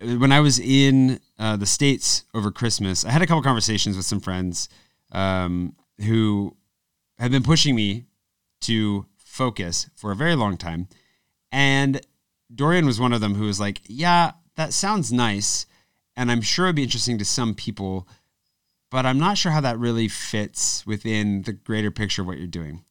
[0.01, 4.07] when I was in uh, the states over Christmas, I had a couple conversations with
[4.07, 4.69] some friends
[5.13, 6.57] um, who
[7.19, 8.07] have been pushing me
[8.63, 10.89] to focus for a very long time,
[11.53, 12.01] and
[12.55, 15.67] Dorian was one of them who was like, "Yeah, that sounds nice,
[16.17, 18.09] and I'm sure it'd be interesting to some people."
[18.91, 22.49] But I'm not sure how that really fits within the greater picture of what you're
[22.49, 22.85] doing.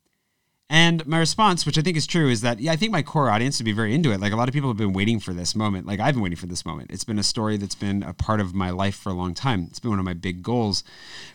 [0.71, 3.29] And my response, which I think is true, is that yeah, I think my core
[3.29, 4.19] audience would be very into it.
[4.19, 5.87] Like a lot of people have been waiting for this moment.
[5.87, 6.91] Like I've been waiting for this moment.
[6.91, 9.65] It's been a story that's been a part of my life for a long time.
[9.69, 10.83] It's been one of my big goals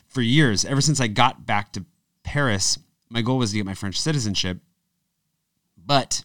[0.06, 0.64] for years.
[0.64, 1.84] Ever since I got back to
[2.22, 2.78] Paris,
[3.10, 4.58] my goal was to get my French citizenship.
[5.76, 6.22] But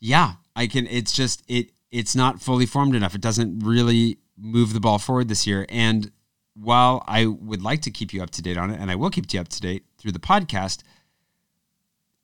[0.00, 3.14] yeah, I can it's just it it's not fully formed enough.
[3.14, 5.64] It doesn't really move the ball forward this year.
[5.68, 6.10] And
[6.54, 9.10] while I would like to keep you up to date on it, and I will
[9.10, 10.82] keep you up to date through the podcast,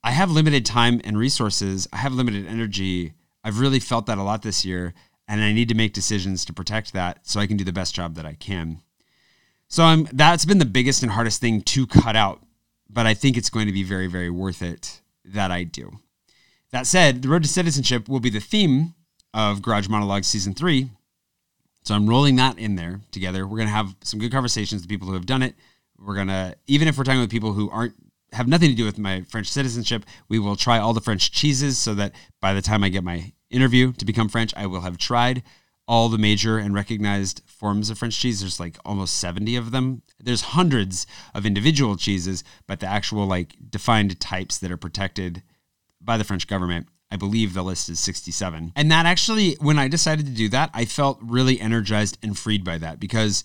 [0.03, 1.87] I have limited time and resources.
[1.93, 3.13] I have limited energy.
[3.43, 4.93] I've really felt that a lot this year,
[5.27, 7.95] and I need to make decisions to protect that so I can do the best
[7.95, 8.81] job that I can.
[9.67, 12.41] So I'm that's been the biggest and hardest thing to cut out,
[12.89, 15.99] but I think it's going to be very very worth it that I do.
[16.71, 18.95] That said, the road to citizenship will be the theme
[19.33, 20.89] of Garage Monologues season 3.
[21.83, 23.45] So I'm rolling that in there together.
[23.45, 25.55] We're going to have some good conversations with people who have done it,
[25.99, 27.95] We're gonna even if we're talking with people who aren't
[28.33, 31.77] have nothing to do with my French citizenship, we will try all the French cheeses
[31.77, 34.97] so that by the time I get my interview to become French, I will have
[34.97, 35.43] tried
[35.87, 38.39] all the major and recognized forms of French cheese.
[38.39, 40.01] There's like almost 70 of them.
[40.19, 45.43] There's hundreds of individual cheeses, but the actual like defined types that are protected
[46.01, 48.73] by the French government, I believe the list is 67.
[48.75, 52.63] And that actually, when I decided to do that, I felt really energized and freed
[52.63, 53.43] by that because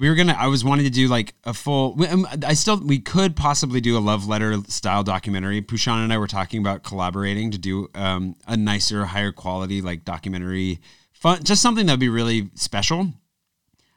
[0.00, 2.98] we were gonna i was wanting to do like a full um, i still we
[2.98, 5.62] could possibly do a love letter style documentary.
[5.62, 10.04] Pushan and i were talking about collaborating to do um, a nicer higher quality like
[10.04, 10.80] documentary
[11.12, 13.12] fun just something that would be really special.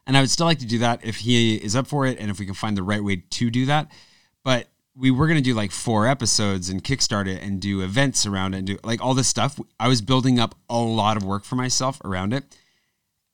[0.05, 2.29] And i would still like to do that if he is up for it and
[2.29, 3.89] if we can find the right way to do that.
[4.43, 8.27] But we were going to do like four episodes and kickstart it and do events
[8.27, 9.59] around it and do like all this stuff.
[9.79, 12.43] I was building up a lot of work for myself around it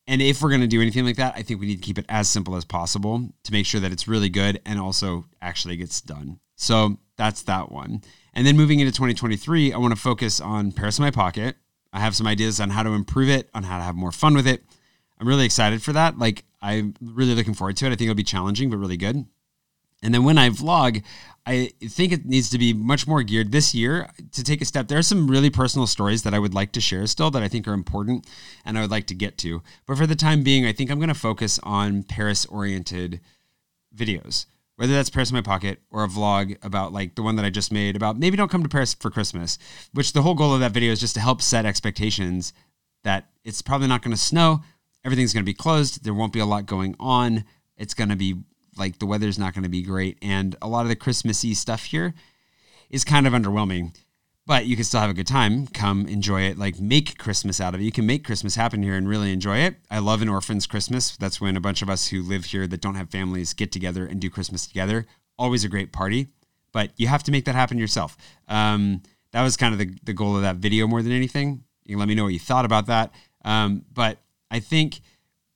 [0.09, 1.99] and if we're going to do anything like that, I think we need to keep
[1.99, 5.77] it as simple as possible to make sure that it's really good and also actually
[5.77, 6.39] gets done.
[6.55, 8.01] So that's that one.
[8.33, 11.57] And then moving into 2023, I want to focus on Paris in my pocket.
[11.93, 14.33] I have some ideas on how to improve it, on how to have more fun
[14.33, 14.63] with it.
[15.19, 16.17] I'm really excited for that.
[16.17, 17.89] Like, I'm really looking forward to it.
[17.89, 19.25] I think it'll be challenging, but really good.
[20.01, 21.03] And then when I vlog,
[21.45, 24.87] I think it needs to be much more geared this year to take a step.
[24.87, 27.47] There are some really personal stories that I would like to share still that I
[27.47, 28.27] think are important
[28.65, 29.61] and I would like to get to.
[29.87, 33.19] But for the time being, I think I'm going to focus on Paris oriented
[33.95, 37.45] videos, whether that's Paris in my pocket or a vlog about like the one that
[37.45, 39.57] I just made about maybe don't come to Paris for Christmas,
[39.91, 42.53] which the whole goal of that video is just to help set expectations
[43.03, 44.61] that it's probably not going to snow.
[45.03, 46.03] Everything's going to be closed.
[46.03, 47.45] There won't be a lot going on.
[47.75, 48.35] It's going to be
[48.79, 51.83] like the weather's not going to be great, and a lot of the Christmassy stuff
[51.85, 52.13] here
[52.89, 53.95] is kind of underwhelming.
[54.47, 55.67] But you can still have a good time.
[55.67, 56.57] Come enjoy it.
[56.57, 57.83] Like make Christmas out of it.
[57.83, 59.75] You can make Christmas happen here and really enjoy it.
[59.91, 61.15] I love an orphan's Christmas.
[61.17, 64.07] That's when a bunch of us who live here that don't have families get together
[64.07, 65.05] and do Christmas together.
[65.37, 66.29] Always a great party,
[66.71, 68.17] but you have to make that happen yourself.
[68.47, 71.63] Um, that was kind of the, the goal of that video more than anything.
[71.85, 73.11] You let me know what you thought about that.
[73.45, 74.17] Um, but
[74.49, 75.01] I think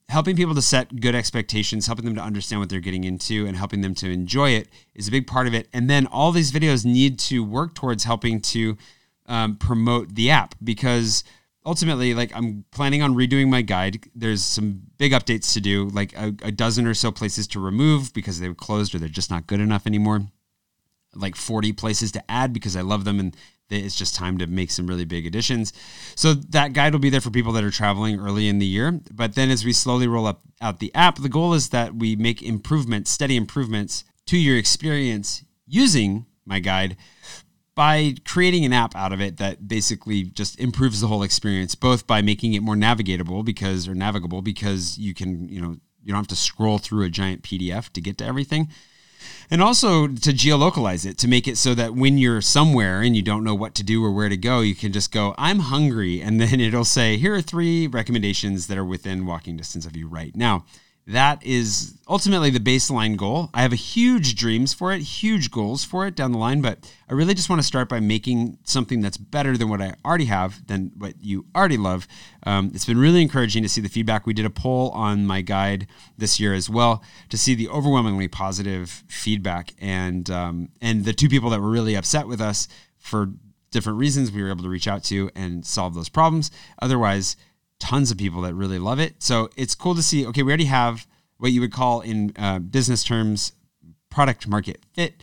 [0.08, 3.56] helping people to set good expectations, helping them to understand what they're getting into, and
[3.56, 5.68] helping them to enjoy it is a big part of it.
[5.72, 8.76] And then all these videos need to work towards helping to
[9.26, 11.24] um, promote the app because
[11.64, 14.08] ultimately, like I'm planning on redoing my guide.
[14.14, 18.12] There's some big updates to do, like a, a dozen or so places to remove
[18.12, 20.26] because they were closed or they're just not good enough anymore.
[21.14, 23.36] Like 40 places to add because I love them and
[23.70, 25.72] it's just time to make some really big additions.
[26.14, 29.00] So that guide will be there for people that are traveling early in the year.
[29.12, 32.16] But then as we slowly roll up out the app, the goal is that we
[32.16, 36.96] make improvements, steady improvements to your experience using my guide
[37.74, 42.06] by creating an app out of it that basically just improves the whole experience, both
[42.06, 46.20] by making it more navigatable because or navigable because you can, you know, you don't
[46.20, 48.68] have to scroll through a giant PDF to get to everything
[49.50, 53.22] and also to geolocalize it to make it so that when you're somewhere and you
[53.22, 56.20] don't know what to do or where to go, you can just go, I'm hungry.
[56.20, 60.06] And then it'll say, here are three recommendations that are within walking distance of you
[60.06, 60.64] right now
[61.06, 63.50] that is ultimately the baseline goal.
[63.52, 67.12] I have huge dreams for it, huge goals for it down the line, but I
[67.12, 70.66] really just want to start by making something that's better than what I already have,
[70.66, 72.08] than what you already love.
[72.46, 74.26] Um, it's been really encouraging to see the feedback.
[74.26, 75.86] We did a poll on my guide
[76.16, 81.28] this year as well to see the overwhelmingly positive feedback, and um, and the two
[81.28, 83.30] people that were really upset with us for
[83.70, 86.50] different reasons we were able to reach out to and solve those problems.
[86.80, 87.36] Otherwise
[87.84, 89.22] tons of people that really love it.
[89.22, 90.26] So it's cool to see.
[90.26, 93.52] Okay, we already have what you would call in uh, business terms
[94.10, 95.22] product market fit.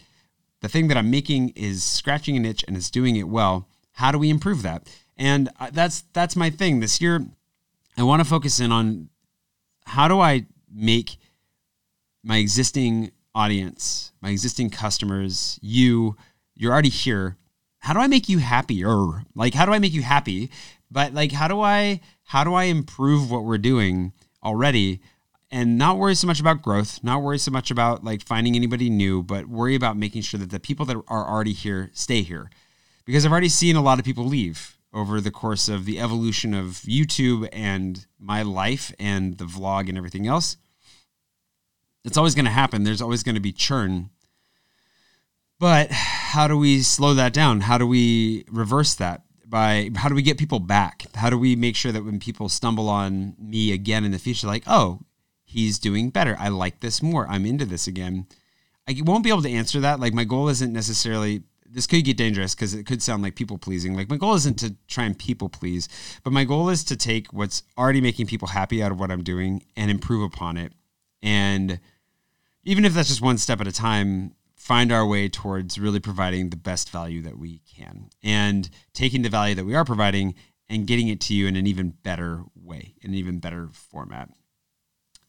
[0.61, 3.67] The thing that I'm making is scratching a niche and is doing it well.
[3.93, 4.87] How do we improve that?
[5.17, 7.25] And uh, that's that's my thing this year.
[7.97, 9.09] I want to focus in on
[9.85, 11.17] how do I make
[12.23, 16.15] my existing audience, my existing customers, you,
[16.55, 17.37] you're already here.
[17.79, 19.23] How do I make you happier?
[19.33, 20.51] Like, how do I make you happy?
[20.91, 25.01] But like, how do I how do I improve what we're doing already
[25.49, 28.89] and not worry so much about growth, not worry so much about like finding anybody
[28.89, 32.49] new, but worry about making sure that the people that are already here stay here.
[33.05, 36.53] Because I've already seen a lot of people leave over the course of the evolution
[36.53, 40.57] of YouTube and my life and the vlog and everything else.
[42.03, 42.83] It's always going to happen.
[42.83, 44.09] There's always going to be churn.
[45.59, 47.61] But how do we slow that down?
[47.61, 49.23] How do we reverse that?
[49.51, 51.05] By how do we get people back?
[51.13, 54.47] How do we make sure that when people stumble on me again in the future,
[54.47, 55.01] like, oh,
[55.43, 56.35] he's doing better.
[56.39, 57.27] I like this more.
[57.29, 58.25] I'm into this again.
[58.87, 59.99] I won't be able to answer that.
[59.99, 63.59] Like, my goal isn't necessarily, this could get dangerous because it could sound like people
[63.59, 63.93] pleasing.
[63.95, 65.87] Like, my goal isn't to try and people please,
[66.23, 69.23] but my goal is to take what's already making people happy out of what I'm
[69.23, 70.73] doing and improve upon it
[71.21, 71.79] and
[72.63, 76.51] even if that's just one step at a time, find our way towards really providing
[76.51, 80.35] the best value that we can and taking the value that we are providing
[80.69, 84.29] and getting it to you in an even better way, in an even better format.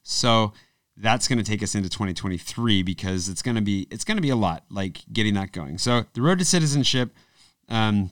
[0.03, 0.53] So
[0.99, 4.23] that's going to take us into 2023 because it's going to be it's going to
[4.23, 5.79] be a lot like getting that going.
[5.79, 7.15] So the road to citizenship
[7.71, 8.11] um,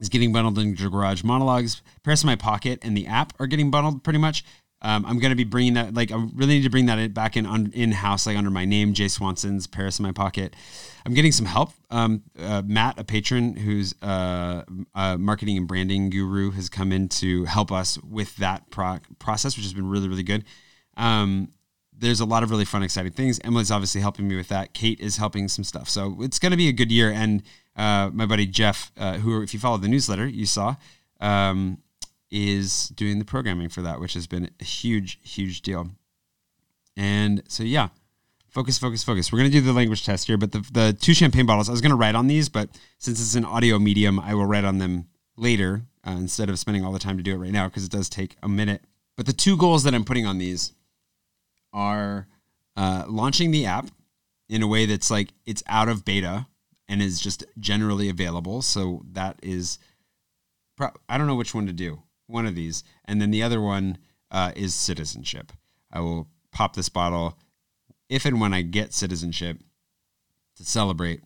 [0.00, 1.80] is getting bundled into Garage Monologues.
[2.04, 4.44] In My Pocket and the app are getting bundled pretty much.
[4.86, 7.72] Um, I'm to be bringing that, like, I really need to bring that back in
[7.72, 10.54] in house, like under my name, Jay Swanson's Paris in My Pocket.
[11.04, 11.72] I'm getting some help.
[11.90, 14.62] Um, uh, Matt, a patron who's uh,
[14.94, 19.56] a marketing and branding guru, has come in to help us with that pro- process,
[19.56, 20.44] which has been really, really good.
[20.96, 21.48] Um,
[21.98, 23.40] there's a lot of really fun, exciting things.
[23.42, 24.72] Emily's obviously helping me with that.
[24.72, 25.88] Kate is helping some stuff.
[25.88, 27.10] So it's going to be a good year.
[27.10, 27.42] And
[27.74, 30.76] uh, my buddy Jeff, uh, who, if you follow the newsletter, you saw,
[31.20, 31.78] um,
[32.30, 35.90] is doing the programming for that, which has been a huge, huge deal.
[36.96, 37.88] And so, yeah,
[38.48, 39.30] focus, focus, focus.
[39.30, 41.72] We're going to do the language test here, but the, the two champagne bottles, I
[41.72, 44.64] was going to write on these, but since it's an audio medium, I will write
[44.64, 47.68] on them later uh, instead of spending all the time to do it right now
[47.68, 48.82] because it does take a minute.
[49.16, 50.72] But the two goals that I'm putting on these
[51.72, 52.26] are
[52.76, 53.90] uh, launching the app
[54.48, 56.46] in a way that's like it's out of beta
[56.88, 58.62] and is just generally available.
[58.62, 59.78] So that is,
[61.08, 63.98] I don't know which one to do one of these, and then the other one
[64.30, 65.52] uh, is citizenship.
[65.92, 67.38] I will pop this bottle
[68.08, 69.58] if and when I get citizenship
[70.56, 71.22] to celebrate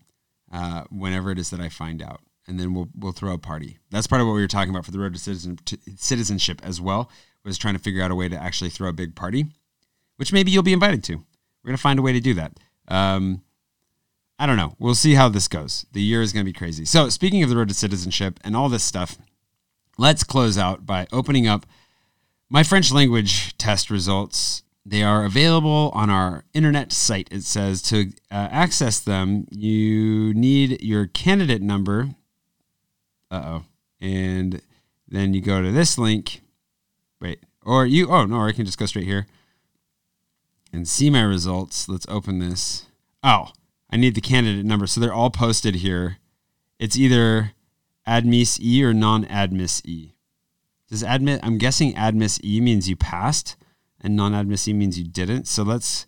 [0.53, 3.79] uh, whenever it is that I find out, and then we'll we'll throw a party.
[3.91, 6.61] That's part of what we were talking about for the road to, citizen, to citizenship
[6.65, 7.11] as well.
[7.45, 9.47] Was trying to figure out a way to actually throw a big party,
[10.17, 11.17] which maybe you'll be invited to.
[11.17, 12.59] We're gonna find a way to do that.
[12.89, 13.43] Um,
[14.41, 14.75] I don't know.
[14.79, 15.85] We'll see how this goes.
[15.93, 16.87] The year is going to be crazy.
[16.87, 19.19] So, speaking of the road to citizenship and all this stuff,
[20.01, 21.67] let's close out by opening up
[22.49, 24.63] my French language test results.
[24.87, 27.29] They are available on our internet site.
[27.31, 32.09] It says to uh, access them, you need your candidate number.
[33.31, 33.65] Uh oh.
[34.01, 34.63] And
[35.07, 36.41] then you go to this link.
[37.21, 39.27] Wait, or you, oh no, I can just go straight here
[40.73, 41.91] and see my results.
[41.91, 42.87] Let's open this.
[43.23, 43.51] Oh,
[43.91, 44.87] I need the candidate number.
[44.87, 46.17] So they're all posted here.
[46.79, 47.53] It's either
[48.11, 50.15] admis E or non admis E.
[50.89, 53.57] Does admit, I'm guessing admis E means you passed
[54.01, 55.47] and non admis E means you didn't.
[55.47, 56.07] So let's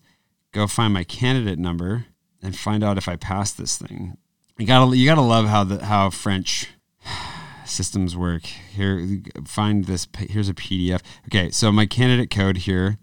[0.50, 2.06] go find my candidate number
[2.42, 4.16] and find out if I passed this thing.
[4.58, 6.70] You gotta, you gotta love how the, how French
[7.64, 8.44] systems work.
[8.44, 10.08] Here, find this.
[10.18, 11.00] Here's a PDF.
[11.26, 12.98] Okay, so my candidate code here.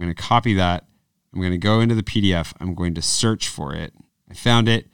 [0.00, 0.86] I'm going to copy that.
[1.32, 2.54] I'm going to go into the PDF.
[2.58, 3.92] I'm going to search for it.
[4.30, 4.86] I found it,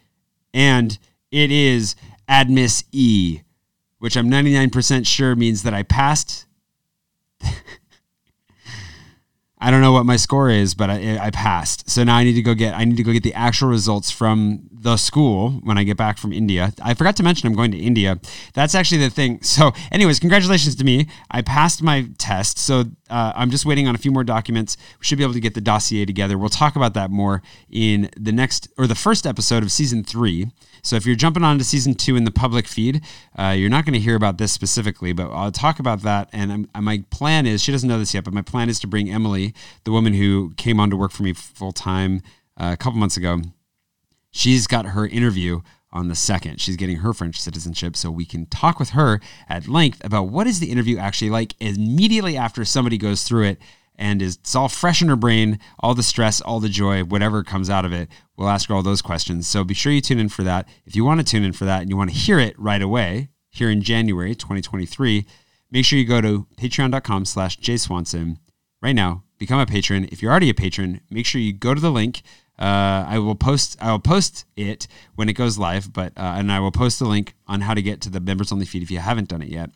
[0.53, 0.99] and
[1.31, 1.95] it is
[2.29, 3.43] Admis E,
[3.99, 6.47] which I'm 99% sure means that I passed.
[9.59, 11.89] I don't know what my score is, but I, I passed.
[11.89, 14.11] So now I need to go get I need to go get the actual results
[14.11, 16.73] from the school when I get back from India.
[16.83, 18.21] I forgot to mention I'm going to India.
[18.55, 19.41] That's actually the thing.
[19.57, 21.07] So, anyways, congratulations to me.
[21.31, 22.59] I passed my test.
[22.59, 24.77] So uh, I'm just waiting on a few more documents.
[24.99, 26.37] We should be able to get the dossier together.
[26.37, 30.51] We'll talk about that more in the next or the first episode of season three.
[30.83, 33.03] So if you're jumping on to season two in the public feed,
[33.39, 36.29] uh, you're not going to hear about this specifically, but I'll talk about that.
[36.33, 38.87] And I'm, my plan is she doesn't know this yet, but my plan is to
[38.87, 39.55] bring Emily,
[39.85, 42.23] the woman who came on to work for me full time
[42.57, 43.41] uh, a couple months ago.
[44.37, 45.63] She's got her interview
[45.93, 46.61] on the second.
[46.61, 49.19] She's getting her French citizenship, so we can talk with her
[49.49, 53.59] at length about what is the interview actually like immediately after somebody goes through it
[53.95, 57.43] and is it's all fresh in her brain, all the stress, all the joy, whatever
[57.43, 58.11] comes out of it.
[58.37, 59.49] We'll ask her all those questions.
[59.49, 60.69] So be sure you tune in for that.
[60.85, 62.83] If you want to tune in for that and you want to hear it right
[62.83, 65.25] away, here in January 2023,
[65.71, 68.37] make sure you go to patreon.com slash jayswanson
[68.83, 69.23] right now.
[69.39, 70.09] Become a patron.
[70.13, 72.23] If you're already a patron, make sure you go to the link.
[72.59, 73.77] Uh, I will post.
[73.81, 77.05] I will post it when it goes live, but uh, and I will post the
[77.05, 79.49] link on how to get to the members only feed if you haven't done it
[79.49, 79.71] yet.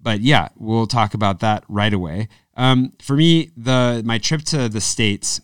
[0.00, 2.28] But yeah, we'll talk about that right away.
[2.56, 5.40] Um, for me, the my trip to the states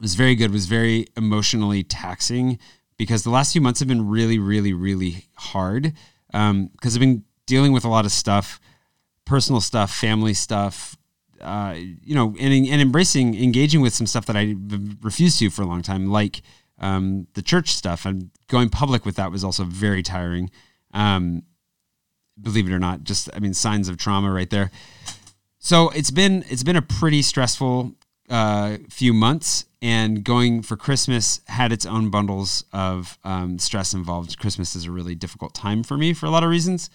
[0.00, 0.52] was very good.
[0.52, 2.58] Was very emotionally taxing
[2.96, 5.92] because the last few months have been really, really, really hard.
[6.28, 8.60] Because um, I've been dealing with a lot of stuff,
[9.24, 10.95] personal stuff, family stuff,
[11.40, 14.54] uh, you know, and, and embracing, engaging with some stuff that I
[15.02, 16.42] refused to for a long time, like
[16.78, 18.04] um, the church stuff.
[18.04, 20.50] And going public with that was also very tiring.
[20.92, 21.42] Um,
[22.40, 24.70] believe it or not, just I mean, signs of trauma right there.
[25.58, 27.94] So it's been it's been a pretty stressful
[28.28, 34.38] uh, few months, and going for Christmas had its own bundles of um, stress involved.
[34.38, 36.90] Christmas is a really difficult time for me for a lot of reasons,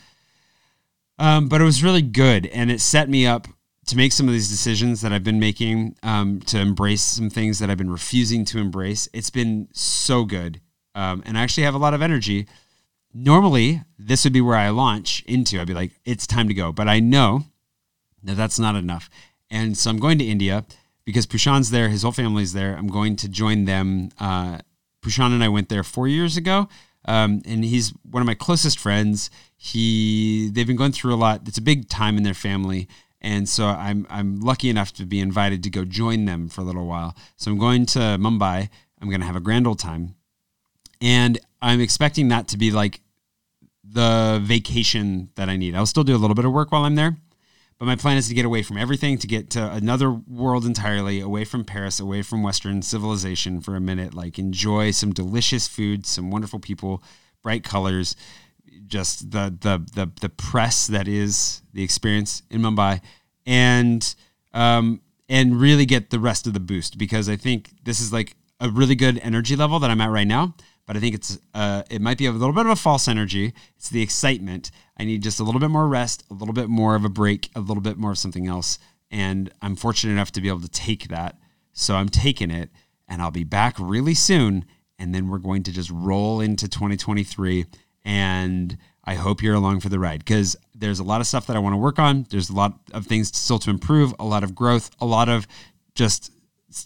[1.20, 3.48] um, but it was really good, and it set me up
[3.88, 7.60] to make some of these decisions that I've been making, um, to embrace some things
[7.60, 9.10] that I've been refusing to embrace.
[9.14, 10.62] It's been so good.
[10.94, 12.48] Um, and I actually have a lot of energy.
[13.14, 15.60] Normally, this would be where I launch into.
[15.60, 16.72] I'd be like, it's time to go.
[16.72, 17.44] But I know
[18.24, 19.10] that that's not enough.
[19.50, 20.66] And so I'm going to India
[21.06, 22.76] because Pushan's there, his whole family's there.
[22.76, 24.10] I'm going to join them.
[24.20, 24.60] Uh,
[25.02, 26.70] Pushan and I went there four years ago.
[27.06, 29.32] Um, and he's one of my closest friends.
[29.58, 31.42] He they've been going through a lot.
[31.48, 32.88] It's a big time in their family,
[33.22, 36.64] and so I'm I'm lucky enough to be invited to go join them for a
[36.64, 37.16] little while.
[37.38, 38.70] So I'm going to Mumbai.
[39.02, 40.16] I'm going to have a grand old time,
[41.00, 43.02] and I'm expecting that to be like
[43.84, 45.76] the vacation that I need.
[45.76, 47.18] I'll still do a little bit of work while I'm there,
[47.78, 51.20] but my plan is to get away from everything, to get to another world entirely,
[51.20, 54.14] away from Paris, away from Western civilization for a minute.
[54.14, 57.04] Like enjoy some delicious food, some wonderful people,
[57.42, 58.16] bright colors
[58.92, 63.02] just the the the the press that is the experience in Mumbai,
[63.46, 64.16] and
[64.54, 68.36] um, and really get the rest of the boost because I think this is like
[68.60, 70.54] a really good energy level that I'm at right now.
[70.86, 73.54] But I think it's uh, it might be a little bit of a false energy.
[73.78, 74.72] It's the excitement.
[74.98, 77.50] I need just a little bit more rest, a little bit more of a break,
[77.56, 78.78] a little bit more of something else.
[79.10, 81.38] And I'm fortunate enough to be able to take that.
[81.72, 82.70] So I'm taking it,
[83.08, 84.66] and I'll be back really soon.
[85.00, 87.66] And then we're going to just roll into 2023
[88.04, 91.56] and I hope you're along for the ride because there's a lot of stuff that
[91.56, 92.26] I want to work on.
[92.30, 95.48] There's a lot of things still to improve, a lot of growth, a lot of
[95.96, 96.32] just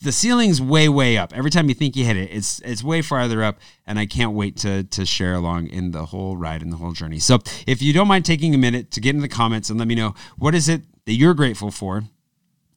[0.01, 1.33] the ceiling's way way up.
[1.35, 4.31] Every time you think you hit it, it's it's way farther up, and I can't
[4.33, 7.19] wait to to share along in the whole ride and the whole journey.
[7.19, 9.87] So if you don't mind taking a minute to get in the comments and let
[9.87, 12.03] me know what is it that you're grateful for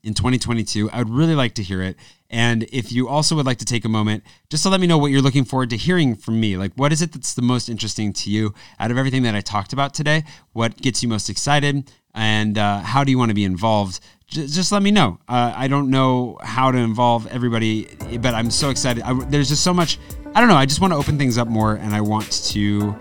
[0.03, 1.97] in 2022, I would really like to hear it.
[2.31, 4.99] And if you also would like to take a moment just to let me know
[4.99, 7.69] what you're looking forward to hearing from me, like what is it that's the most
[7.69, 10.25] interesting to you out of everything that I talked about today?
[10.53, 11.91] What gets you most excited?
[12.15, 14.01] And uh, how do you want to be involved?
[14.27, 15.19] Just, just let me know.
[15.29, 17.89] Uh, I don't know how to involve everybody,
[18.21, 19.03] but I'm so excited.
[19.05, 19.99] I, there's just so much.
[20.35, 20.57] I don't know.
[20.57, 22.95] I just want to open things up more, and I want to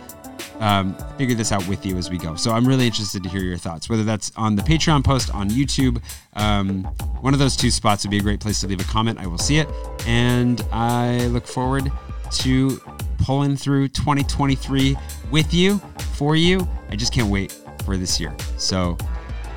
[0.59, 2.35] um, figure this out with you as we go.
[2.35, 5.49] So I'm really interested to hear your thoughts, whether that's on the Patreon post, on
[5.49, 6.01] YouTube.
[6.33, 6.83] Um,
[7.21, 9.19] one of those two spots would be a great place to leave a comment.
[9.19, 9.67] I will see it.
[10.05, 11.91] And I look forward
[12.31, 12.81] to
[13.19, 14.95] pulling through 2023
[15.31, 15.79] with you,
[16.13, 16.67] for you.
[16.89, 17.51] I just can't wait
[17.85, 18.35] for this year.
[18.57, 18.97] So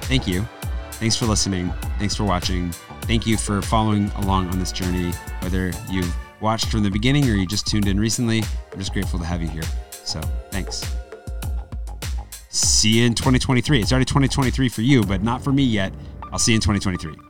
[0.02, 0.46] thank you.
[0.92, 1.72] Thanks for listening.
[1.98, 2.72] Thanks for watching.
[3.02, 7.34] Thank you for following along on this journey, whether you've watched from the beginning or
[7.34, 8.42] you just tuned in recently.
[8.72, 9.62] I'm just grateful to have you here.
[10.04, 10.20] So
[10.50, 10.84] thanks.
[12.48, 13.80] See you in 2023.
[13.80, 15.92] It's already 2023 for you, but not for me yet.
[16.32, 17.29] I'll see you in 2023.